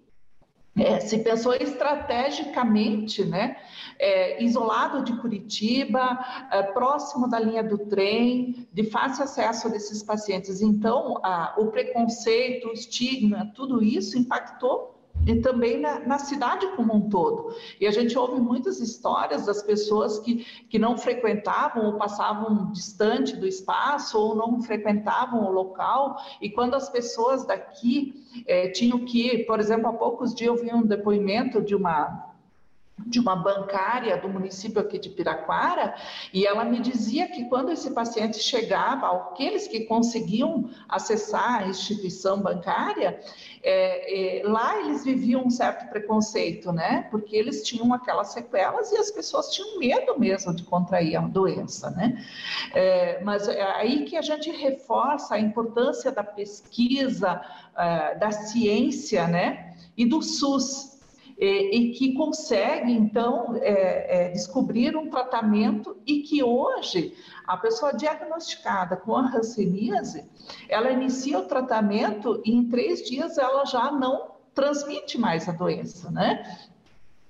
é, 0.78 1.00
se 1.00 1.18
pensou 1.18 1.54
estrategicamente, 1.54 3.24
né, 3.24 3.56
é, 3.98 4.42
isolado 4.42 5.02
de 5.02 5.16
Curitiba, 5.20 6.18
é, 6.50 6.62
próximo 6.62 7.28
da 7.28 7.38
linha 7.38 7.62
do 7.62 7.78
trem, 7.78 8.68
de 8.72 8.84
fácil 8.84 9.24
acesso 9.24 9.68
desses 9.70 10.02
pacientes. 10.02 10.60
Então, 10.60 11.20
a, 11.22 11.54
o 11.58 11.66
preconceito, 11.66 12.68
o 12.68 12.72
estigma, 12.72 13.50
tudo 13.54 13.82
isso 13.82 14.18
impactou 14.18 14.97
e 15.26 15.40
também 15.40 15.80
na, 15.80 16.00
na, 16.00 16.18
cidade 16.18 16.66
como 16.76 16.94
um 16.94 17.08
todo. 17.08 17.54
E 17.80 17.86
a 17.86 17.90
gente 17.90 18.16
ouve 18.18 18.40
muitas 18.40 18.80
histórias 18.80 19.46
das 19.46 19.62
pessoas 19.62 20.18
que, 20.18 20.46
que 20.68 20.78
não 20.78 20.96
frequentavam 20.96 21.86
ou 21.86 21.92
passavam 21.94 22.72
distante 22.72 23.36
do 23.36 23.46
espaço 23.46 24.18
ou 24.18 24.34
não 24.34 24.60
frequentavam 24.62 25.46
o 25.46 25.52
local, 25.52 26.16
e 26.40 26.50
quando 26.50 26.74
as 26.74 26.88
pessoas 26.88 27.46
daqui 27.46 28.24
é, 28.46 28.68
tinham 28.68 29.04
que, 29.04 29.38
por 29.44 29.60
exemplo, 29.60 29.88
há 29.88 29.92
poucos 29.92 30.34
dias 30.34 30.48
eu 30.48 30.56
vi 30.56 30.72
um 30.72 30.86
depoimento 30.86 31.60
de 31.60 31.74
uma 31.74 32.27
de 33.06 33.20
uma 33.20 33.36
bancária 33.36 34.16
do 34.16 34.28
município 34.28 34.80
aqui 34.80 34.98
de 34.98 35.08
Piraquara, 35.08 35.94
e 36.32 36.46
ela 36.46 36.64
me 36.64 36.80
dizia 36.80 37.28
que 37.28 37.44
quando 37.46 37.70
esse 37.70 37.90
paciente 37.90 38.38
chegava, 38.38 39.10
aqueles 39.10 39.68
que 39.68 39.80
conseguiam 39.80 40.68
acessar 40.88 41.62
a 41.62 41.66
instituição 41.66 42.40
bancária, 42.40 43.20
é, 43.62 44.40
é, 44.40 44.48
lá 44.48 44.80
eles 44.80 45.04
viviam 45.04 45.44
um 45.44 45.50
certo 45.50 45.88
preconceito, 45.88 46.72
né? 46.72 47.06
Porque 47.10 47.36
eles 47.36 47.62
tinham 47.62 47.92
aquelas 47.92 48.28
sequelas 48.28 48.92
e 48.92 48.96
as 48.96 49.10
pessoas 49.10 49.50
tinham 49.52 49.78
medo 49.78 50.18
mesmo 50.18 50.54
de 50.54 50.62
contrair 50.64 51.16
a 51.16 51.20
doença, 51.20 51.90
né? 51.90 52.24
É, 52.74 53.20
mas 53.22 53.48
é 53.48 53.62
aí 53.62 54.04
que 54.04 54.16
a 54.16 54.22
gente 54.22 54.50
reforça 54.50 55.34
a 55.34 55.40
importância 55.40 56.12
da 56.12 56.22
pesquisa, 56.22 57.40
é, 57.76 58.14
da 58.16 58.30
ciência, 58.30 59.26
né? 59.26 59.76
E 59.96 60.04
do 60.04 60.22
SUS, 60.22 60.97
e, 61.38 61.76
e 61.76 61.92
que 61.92 62.14
consegue, 62.14 62.92
então, 62.92 63.54
é, 63.60 64.26
é, 64.26 64.28
descobrir 64.30 64.96
um 64.96 65.08
tratamento 65.08 65.96
e 66.04 66.22
que 66.22 66.42
hoje 66.42 67.14
a 67.46 67.56
pessoa 67.56 67.92
diagnosticada 67.92 68.96
com 68.96 69.16
a 69.16 69.28
hanseníase, 69.36 70.24
ela 70.68 70.90
inicia 70.90 71.38
o 71.38 71.44
tratamento 71.44 72.42
e 72.44 72.52
em 72.52 72.68
três 72.68 73.02
dias 73.02 73.38
ela 73.38 73.64
já 73.64 73.92
não 73.92 74.32
transmite 74.52 75.16
mais 75.16 75.48
a 75.48 75.52
doença, 75.52 76.10
né? 76.10 76.58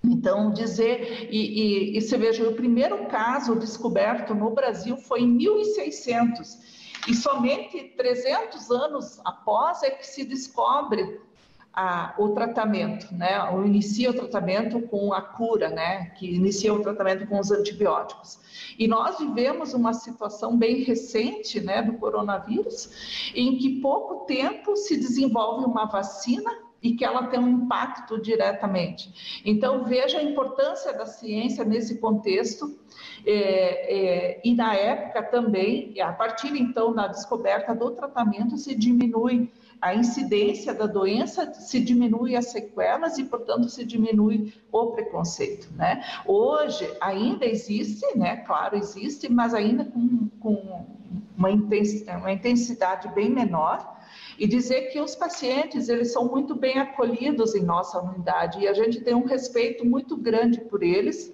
Então, 0.03 0.53
dizer, 0.53 1.29
e, 1.31 1.37
e, 1.37 1.99
e 1.99 2.01
você 2.01 2.16
veja, 2.16 2.49
o 2.49 2.55
primeiro 2.55 3.07
caso 3.07 3.57
descoberto 3.57 4.35
no 4.35 4.51
Brasil 4.51 4.97
foi 4.97 5.21
em 5.21 5.29
1600, 5.29 6.79
e 7.07 7.14
somente 7.14 7.94
300 7.97 8.71
anos 8.71 9.21
após 9.25 9.83
é 9.83 9.90
que 9.90 10.07
se 10.07 10.25
descobre 10.25 11.21
a, 11.81 12.12
o 12.19 12.31
tratamento, 12.31 13.14
né? 13.14 13.41
O 13.53 13.64
inicia 13.64 14.11
o 14.11 14.12
tratamento 14.12 14.83
com 14.88 15.12
a 15.12 15.23
cura, 15.23 15.69
né? 15.69 16.07
Que 16.19 16.35
inicia 16.35 16.75
o 16.75 16.83
tratamento 16.83 17.25
com 17.29 17.38
os 17.38 17.53
antibióticos. 17.53 18.41
E 18.77 18.88
nós 18.88 19.21
vivemos 19.21 19.75
uma 19.75 19.93
situação 19.93 20.59
bem 20.59 20.83
recente, 20.83 21.61
né, 21.61 21.81
do 21.81 21.93
coronavírus, 21.93 23.31
em 23.33 23.57
que 23.57 23.81
pouco 23.81 24.27
tempo 24.27 24.75
se 24.75 24.97
desenvolve 24.97 25.67
uma 25.67 25.85
vacina 25.85 26.51
e 26.83 26.95
que 26.95 27.05
ela 27.05 27.29
tem 27.29 27.38
um 27.38 27.49
impacto 27.49 28.21
diretamente. 28.21 29.43
Então, 29.45 29.85
veja 29.85 30.19
a 30.19 30.23
importância 30.23 30.93
da 30.93 31.07
ciência 31.07 31.64
nesse 31.64 31.99
contexto, 32.01 32.77
é, 33.25 33.35
é, 33.37 34.41
e 34.45 34.53
na 34.53 34.75
época 34.75 35.23
também, 35.23 35.95
a 36.01 36.12
partir 36.12 36.57
então 36.57 36.93
da 36.93 37.07
descoberta 37.07 37.73
do 37.73 37.93
tratamento, 37.93 38.57
se 38.57 38.75
diminui 38.75 39.49
a 39.81 39.95
incidência 39.95 40.75
da 40.75 40.87
doença, 40.87 41.53
se 41.55 41.81
diminui 41.81 42.35
as 42.37 42.47
sequelas 42.47 43.19
e, 43.19 43.25
portanto, 43.25 43.69
se 43.69 43.85
diminui 43.85 44.53
o 44.73 44.87
preconceito, 44.87 45.69
né? 45.75 46.05
Hoje 46.27 46.88
ainda 47.01 47.47
existe, 47.47 48.05
né? 48.17 48.38
Claro, 48.38 48.77
existe, 48.77 49.31
mas 49.31 49.55
ainda 49.55 49.85
com, 49.85 50.29
com 50.41 50.87
uma, 51.37 51.51
intensidade, 51.51 52.21
uma 52.21 52.33
intensidade 52.33 53.09
bem 53.14 53.31
menor, 53.31 53.97
e 54.38 54.47
dizer 54.47 54.93
que 54.93 55.01
os 55.01 55.14
pacientes 55.14 55.88
eles 55.88 56.12
são 56.12 56.27
muito 56.27 56.55
bem 56.55 56.79
acolhidos 56.79 57.55
em 57.55 57.62
nossa 57.62 58.01
unidade 58.01 58.61
e 58.61 58.69
a 58.69 58.73
gente 58.73 59.01
tem 59.01 59.14
um 59.14 59.25
respeito 59.25 59.85
muito 59.85 60.17
grande 60.17 60.61
por 60.61 60.83
eles. 60.83 61.33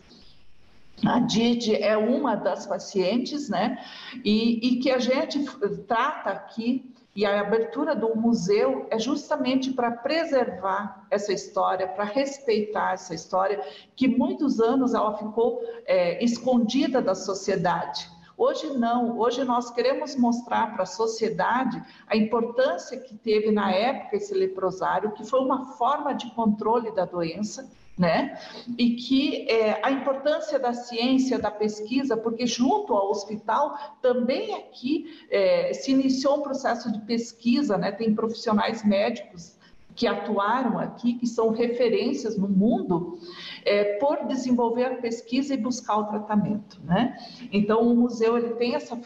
A 1.04 1.18
Didi 1.20 1.74
é 1.74 1.96
uma 1.96 2.34
das 2.34 2.66
pacientes, 2.66 3.48
né? 3.48 3.78
E, 4.24 4.68
e 4.68 4.76
que 4.80 4.90
a 4.90 4.98
gente 4.98 5.44
trata 5.86 6.30
aqui 6.30 6.93
e 7.14 7.24
a 7.24 7.40
abertura 7.40 7.94
do 7.94 8.16
museu 8.16 8.86
é 8.90 8.98
justamente 8.98 9.72
para 9.72 9.90
preservar 9.90 11.06
essa 11.10 11.32
história, 11.32 11.86
para 11.86 12.04
respeitar 12.04 12.94
essa 12.94 13.14
história, 13.14 13.60
que 13.94 14.08
muitos 14.08 14.60
anos 14.60 14.94
ela 14.94 15.16
ficou 15.16 15.62
é, 15.86 16.22
escondida 16.24 17.00
da 17.00 17.14
sociedade. 17.14 18.10
Hoje 18.36 18.76
não, 18.76 19.16
hoje 19.20 19.44
nós 19.44 19.70
queremos 19.70 20.16
mostrar 20.16 20.74
para 20.74 20.82
a 20.82 20.86
sociedade 20.86 21.80
a 22.08 22.16
importância 22.16 22.98
que 22.98 23.14
teve 23.14 23.52
na 23.52 23.72
época 23.72 24.16
esse 24.16 24.34
leprosário, 24.34 25.12
que 25.12 25.24
foi 25.24 25.38
uma 25.38 25.66
forma 25.76 26.12
de 26.12 26.28
controle 26.32 26.90
da 26.90 27.04
doença, 27.04 27.70
né? 27.96 28.38
E 28.76 28.90
que 28.96 29.48
é, 29.48 29.80
a 29.82 29.90
importância 29.90 30.58
da 30.58 30.72
ciência, 30.72 31.38
da 31.38 31.50
pesquisa, 31.50 32.16
porque 32.16 32.46
junto 32.46 32.92
ao 32.94 33.10
hospital 33.10 33.76
também 34.02 34.54
aqui 34.54 35.24
é, 35.30 35.72
se 35.72 35.92
iniciou 35.92 36.38
um 36.38 36.42
processo 36.42 36.90
de 36.90 37.00
pesquisa, 37.02 37.78
né? 37.78 37.92
Tem 37.92 38.14
profissionais 38.14 38.84
médicos 38.84 39.54
que 39.94 40.08
atuaram 40.08 40.78
aqui, 40.78 41.14
que 41.14 41.26
são 41.26 41.50
referências 41.50 42.36
no 42.36 42.48
mundo, 42.48 43.16
é, 43.64 43.96
por 43.98 44.26
desenvolver 44.26 44.86
a 44.86 44.96
pesquisa 44.96 45.54
e 45.54 45.56
buscar 45.56 45.98
o 45.98 46.04
tratamento, 46.06 46.80
né? 46.82 47.16
Então, 47.52 47.80
o 47.80 47.94
museu 47.94 48.36
ele 48.36 48.54
tem 48.54 48.74
essa 48.74 48.98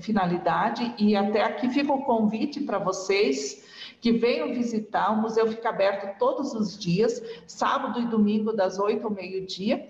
finalidade 0.00 0.94
e 0.98 1.16
até 1.16 1.42
aqui 1.42 1.68
fica 1.68 1.92
o 1.92 2.04
convite 2.04 2.60
para 2.60 2.78
vocês 2.78 3.68
que 4.00 4.12
venham 4.12 4.52
visitar. 4.52 5.12
O 5.12 5.20
museu 5.20 5.46
fica 5.48 5.68
aberto 5.68 6.18
todos 6.18 6.54
os 6.54 6.78
dias, 6.78 7.22
sábado 7.46 8.00
e 8.00 8.06
domingo, 8.06 8.52
das 8.52 8.78
8 8.78 9.04
ao 9.06 9.12
meio-dia. 9.12 9.88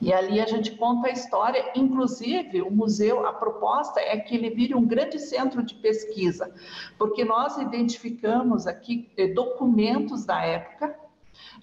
E 0.00 0.12
ali 0.12 0.40
a 0.40 0.46
gente 0.46 0.72
conta 0.72 1.08
a 1.08 1.12
história, 1.12 1.72
inclusive 1.76 2.62
o 2.62 2.70
museu, 2.70 3.26
a 3.26 3.32
proposta 3.32 4.00
é 4.00 4.18
que 4.18 4.34
ele 4.34 4.50
vire 4.50 4.74
um 4.74 4.84
grande 4.84 5.18
centro 5.18 5.62
de 5.62 5.74
pesquisa, 5.74 6.52
porque 6.98 7.24
nós 7.24 7.56
identificamos 7.58 8.66
aqui 8.66 9.08
eh, 9.16 9.28
documentos 9.28 10.24
da 10.24 10.42
época, 10.42 10.98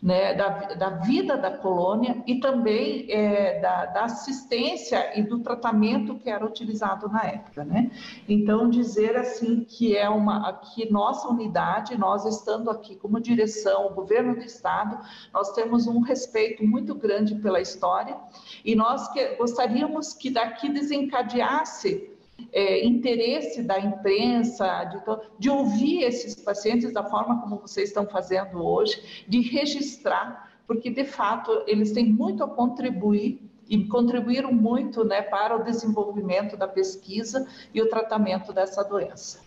né, 0.01 0.33
da, 0.33 0.49
da, 0.73 0.89
vida 0.89 1.37
da 1.37 1.51
colônia 1.51 2.23
e 2.25 2.39
também 2.39 3.05
é, 3.09 3.59
da, 3.59 3.85
da, 3.85 4.05
assistência 4.05 5.17
e 5.17 5.23
do 5.23 5.39
tratamento 5.39 6.15
que 6.15 6.29
era 6.29 6.45
utilizado 6.45 7.07
na 7.07 7.23
época, 7.23 7.63
né? 7.63 7.91
Então 8.27 8.69
dizer 8.69 9.15
assim 9.15 9.63
que 9.63 9.95
é 9.95 10.09
uma 10.09 10.51
que 10.53 10.91
nossa 10.91 11.27
unidade, 11.27 11.97
nós 11.97 12.25
estando 12.25 12.69
aqui 12.69 12.95
como 12.95 13.19
direção, 13.19 13.87
o 13.87 13.93
governo 13.93 14.35
do 14.35 14.41
estado, 14.41 14.97
nós 15.33 15.51
temos 15.53 15.87
um 15.87 15.99
respeito 15.99 16.63
muito 16.63 16.95
grande 16.95 17.35
pela 17.35 17.61
história 17.61 18.17
e 18.65 18.75
nós 18.75 19.07
que, 19.09 19.35
gostaríamos 19.35 20.13
que 20.13 20.29
daqui 20.29 20.69
desencadeasse 20.69 22.11
é, 22.51 22.85
interesse 22.85 23.61
da 23.61 23.79
imprensa, 23.79 24.83
de, 24.85 24.97
de 25.39 25.49
ouvir 25.49 26.03
esses 26.03 26.35
pacientes 26.35 26.91
da 26.91 27.03
forma 27.03 27.41
como 27.41 27.57
vocês 27.57 27.89
estão 27.89 28.05
fazendo 28.05 28.63
hoje, 28.63 29.25
de 29.27 29.41
registrar, 29.41 30.51
porque 30.67 30.89
de 30.89 31.05
fato 31.05 31.63
eles 31.67 31.91
têm 31.91 32.05
muito 32.05 32.43
a 32.43 32.47
contribuir 32.47 33.41
e 33.69 33.85
contribuíram 33.85 34.51
muito 34.51 35.03
né, 35.05 35.21
para 35.21 35.55
o 35.55 35.63
desenvolvimento 35.63 36.57
da 36.57 36.67
pesquisa 36.67 37.47
e 37.73 37.81
o 37.81 37.89
tratamento 37.89 38.51
dessa 38.51 38.83
doença. 38.83 39.39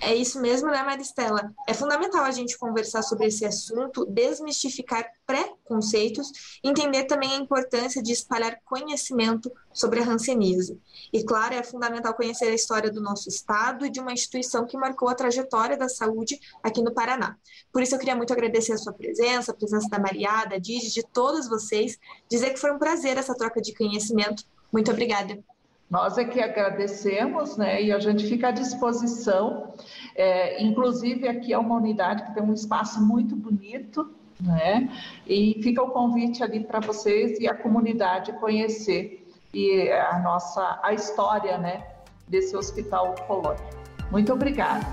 É 0.00 0.14
isso 0.14 0.40
mesmo, 0.40 0.70
né, 0.70 0.82
Maristela? 0.82 1.52
É 1.66 1.72
fundamental 1.72 2.22
a 2.22 2.30
gente 2.30 2.58
conversar 2.58 3.02
sobre 3.02 3.26
esse 3.26 3.46
assunto, 3.46 4.04
desmistificar 4.04 5.10
preconceitos, 5.26 6.58
entender 6.62 7.04
também 7.04 7.32
a 7.32 7.36
importância 7.36 8.02
de 8.02 8.12
espalhar 8.12 8.60
conhecimento 8.64 9.50
sobre 9.72 10.00
a 10.00 10.08
hanseníase. 10.08 10.78
E, 11.12 11.24
claro, 11.24 11.54
é 11.54 11.62
fundamental 11.62 12.14
conhecer 12.14 12.46
a 12.46 12.54
história 12.54 12.90
do 12.90 13.00
nosso 13.00 13.28
estado 13.28 13.86
e 13.86 13.90
de 13.90 13.98
uma 13.98 14.12
instituição 14.12 14.66
que 14.66 14.76
marcou 14.76 15.08
a 15.08 15.14
trajetória 15.14 15.76
da 15.76 15.88
saúde 15.88 16.38
aqui 16.62 16.82
no 16.82 16.92
Paraná. 16.92 17.36
Por 17.72 17.82
isso, 17.82 17.94
eu 17.94 17.98
queria 17.98 18.16
muito 18.16 18.32
agradecer 18.32 18.74
a 18.74 18.78
sua 18.78 18.92
presença, 18.92 19.50
a 19.52 19.54
presença 19.54 19.88
da 19.88 19.98
Maria, 19.98 20.44
da 20.44 20.58
Didi, 20.58 20.92
de 20.92 21.02
todos 21.02 21.48
vocês, 21.48 21.98
dizer 22.28 22.50
que 22.50 22.60
foi 22.60 22.70
um 22.70 22.78
prazer 22.78 23.16
essa 23.16 23.34
troca 23.34 23.62
de 23.62 23.74
conhecimento. 23.74 24.44
Muito 24.70 24.90
obrigada. 24.90 25.42
Nós 25.88 26.18
é 26.18 26.24
que 26.24 26.40
agradecemos, 26.40 27.56
né? 27.56 27.82
E 27.82 27.92
a 27.92 27.98
gente 27.98 28.26
fica 28.26 28.48
à 28.48 28.50
disposição. 28.50 29.72
É, 30.16 30.62
inclusive, 30.62 31.28
aqui 31.28 31.52
é 31.52 31.58
uma 31.58 31.76
unidade 31.76 32.24
que 32.24 32.34
tem 32.34 32.42
um 32.42 32.52
espaço 32.52 33.00
muito 33.00 33.36
bonito, 33.36 34.10
né? 34.40 34.90
E 35.26 35.60
fica 35.62 35.82
o 35.82 35.90
convite 35.90 36.42
ali 36.42 36.60
para 36.60 36.80
vocês 36.80 37.38
e 37.38 37.46
a 37.48 37.54
comunidade 37.54 38.32
conhecer 38.34 39.30
e 39.54 39.88
a 39.90 40.18
nossa 40.18 40.80
a 40.82 40.92
história, 40.92 41.56
né? 41.56 41.86
Desse 42.26 42.56
hospital 42.56 43.12
oncológico. 43.12 43.68
Muito 44.10 44.32
obrigada. 44.32 44.84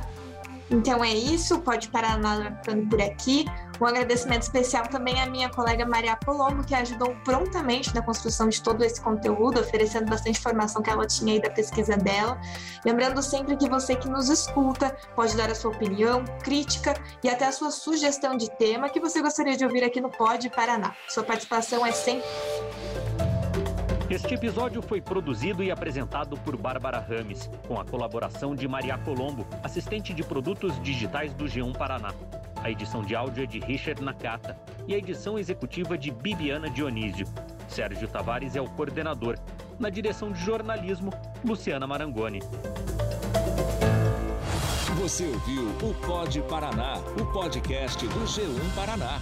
Então 0.70 1.04
é 1.04 1.12
isso, 1.12 1.60
pode 1.62 1.90
parar 1.90 2.20
ficando 2.64 2.88
por 2.88 3.02
aqui. 3.02 3.46
Um 3.82 3.86
agradecimento 3.86 4.44
especial 4.44 4.88
também 4.88 5.20
à 5.22 5.26
minha 5.26 5.50
colega 5.50 5.86
Maria 5.86 6.18
Colombo, 6.24 6.64
que 6.64 6.76
ajudou 6.76 7.16
prontamente 7.24 7.94
na 7.94 8.02
construção 8.02 8.48
de 8.48 8.62
todo 8.62 8.84
esse 8.84 9.02
conteúdo, 9.02 9.60
oferecendo 9.60 10.10
bastante 10.10 10.40
informação 10.40 10.82
que 10.82 10.90
ela 10.90 11.06
tinha 11.06 11.34
aí 11.34 11.42
da 11.42 11.50
pesquisa 11.50 11.98
dela. 11.98 12.40
Lembrando 12.86 13.22
sempre 13.22 13.58
que 13.58 13.70
você 13.70 13.96
que 13.96 14.08
nos 14.08 14.30
escuta 14.30 14.96
pode 15.16 15.36
dar 15.36 15.50
a 15.50 15.56
sua 15.56 15.72
opinião, 15.72 16.24
crítica 16.44 16.94
e 17.24 17.30
até 17.30 17.46
a 17.46 17.52
sua 17.52 17.72
sugestão 17.72 18.38
de 18.38 18.50
tema 18.58 18.90
que 18.90 19.00
você 19.00 19.22
gostaria 19.22 19.58
de 19.58 19.66
ouvir 19.66 19.84
aqui 19.84 20.00
no 20.00 20.10
Pod 20.10 20.50
Paraná. 20.50 20.94
Sua 21.08 21.24
participação 21.24 21.86
é 21.86 21.92
sempre 21.92 22.28
este 24.10 24.36
episódio 24.36 24.80
foi 24.80 25.02
produzido 25.02 25.64
e 25.64 25.72
apresentado 25.72 26.38
por 26.38 26.56
Bárbara 26.56 27.00
Rames, 27.00 27.50
com 27.68 27.80
a 27.80 27.86
colaboração 27.86 28.54
de 28.54 28.68
Maria 28.68 28.96
Colombo, 28.96 29.48
assistente 29.64 30.14
de 30.14 30.22
produtos 30.24 30.80
digitais 30.84 31.34
do 31.34 31.46
G1 31.46 31.76
Paraná. 31.76 32.14
A 32.64 32.72
edição 32.72 33.02
de 33.04 33.14
áudio 33.14 33.44
é 33.44 33.46
de 33.46 33.60
Richard 33.60 34.02
Nakata 34.02 34.58
e 34.88 34.96
a 34.96 34.98
edição 34.98 35.38
executiva 35.38 35.98
de 35.98 36.10
Bibiana 36.10 36.70
Dionísio. 36.70 37.28
Sérgio 37.68 38.08
Tavares 38.08 38.56
é 38.56 38.62
o 38.62 38.70
coordenador. 38.70 39.38
Na 39.78 39.90
direção 39.90 40.32
de 40.32 40.40
jornalismo, 40.40 41.12
Luciana 41.44 41.86
Marangoni. 41.86 42.40
Você 45.02 45.26
ouviu 45.26 45.68
o 45.82 45.94
Pod 46.08 46.42
Paraná, 46.44 47.00
o 47.20 47.26
podcast 47.34 48.08
do 48.08 48.24
G1 48.24 48.74
Paraná. 48.74 49.20